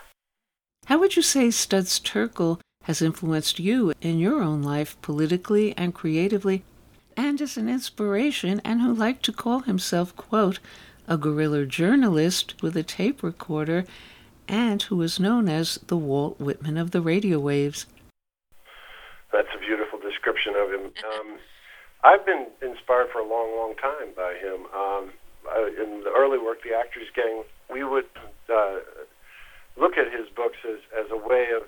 [0.85, 5.93] How would you say Studs Terkel has influenced you in your own life politically and
[5.93, 6.63] creatively,
[7.17, 10.59] and as an inspiration, and who liked to call himself, quote,
[11.07, 13.85] a guerrilla journalist with a tape recorder,
[14.47, 17.85] and who was known as the Walt Whitman of the radio waves.
[19.31, 20.91] That's a beautiful description of him.
[21.03, 21.37] Um,
[22.03, 24.65] I've been inspired for a long, long time by him.
[24.73, 25.11] Um,
[25.77, 28.05] in the early work, the Actors Gang, we would
[28.49, 28.77] uh,
[29.77, 31.63] look at his books as, as a way of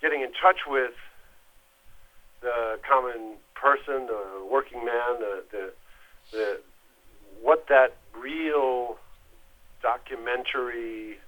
[0.00, 0.92] getting in touch with
[2.42, 5.72] the common person, the working man, the, the,
[6.32, 6.60] the
[7.42, 8.96] what that real
[9.82, 11.18] documentary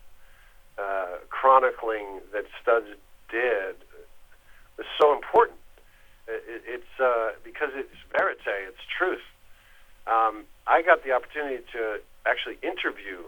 [0.79, 2.87] uh, chronicling that Studs
[3.31, 3.77] did
[4.77, 5.59] was so important.
[6.29, 9.25] It, it's uh, because it's verite, it's truth.
[10.07, 13.27] Um, I got the opportunity to actually interview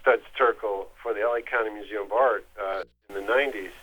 [0.00, 3.74] Studs Terkel for the LA County Museum of Art uh, in the 90s.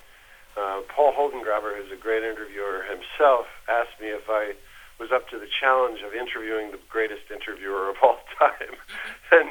[0.55, 4.53] Uh, Paul Holdengräber, who's a great interviewer himself, asked me if I
[4.99, 8.75] was up to the challenge of interviewing the greatest interviewer of all time.
[9.31, 9.49] and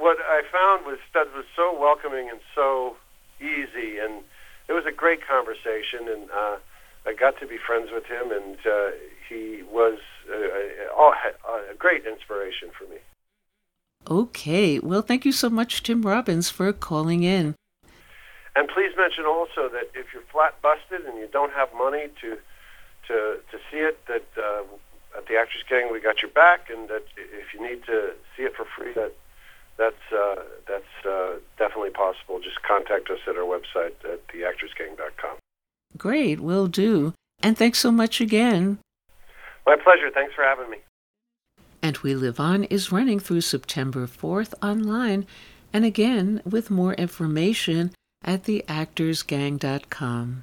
[0.00, 2.96] what I found was Studs was so welcoming and so
[3.40, 4.24] easy, and
[4.68, 6.08] it was a great conversation.
[6.08, 6.56] And uh,
[7.06, 8.90] I got to be friends with him, and uh,
[9.28, 9.98] he was
[10.28, 12.98] uh, a, a great inspiration for me.
[14.08, 17.54] Okay, well, thank you so much, Tim Robbins, for calling in.
[18.54, 22.38] And please mention also that if you're flat busted and you don't have money to
[23.08, 24.62] to to see it, that uh,
[25.16, 28.42] at the Actors Gang we got your back, and that if you need to see
[28.44, 29.12] it for free, that
[29.76, 32.40] that's uh, that's uh, definitely possible.
[32.40, 35.36] Just contact us at our website at theactorsgang.com.
[35.96, 37.14] Great, will do.
[37.42, 38.78] And thanks so much again.
[39.66, 40.10] My pleasure.
[40.12, 40.78] Thanks for having me.
[41.82, 45.26] And We Live On is running through September 4th online
[45.72, 47.92] and again with more information
[48.24, 50.42] at theactorsgang.com.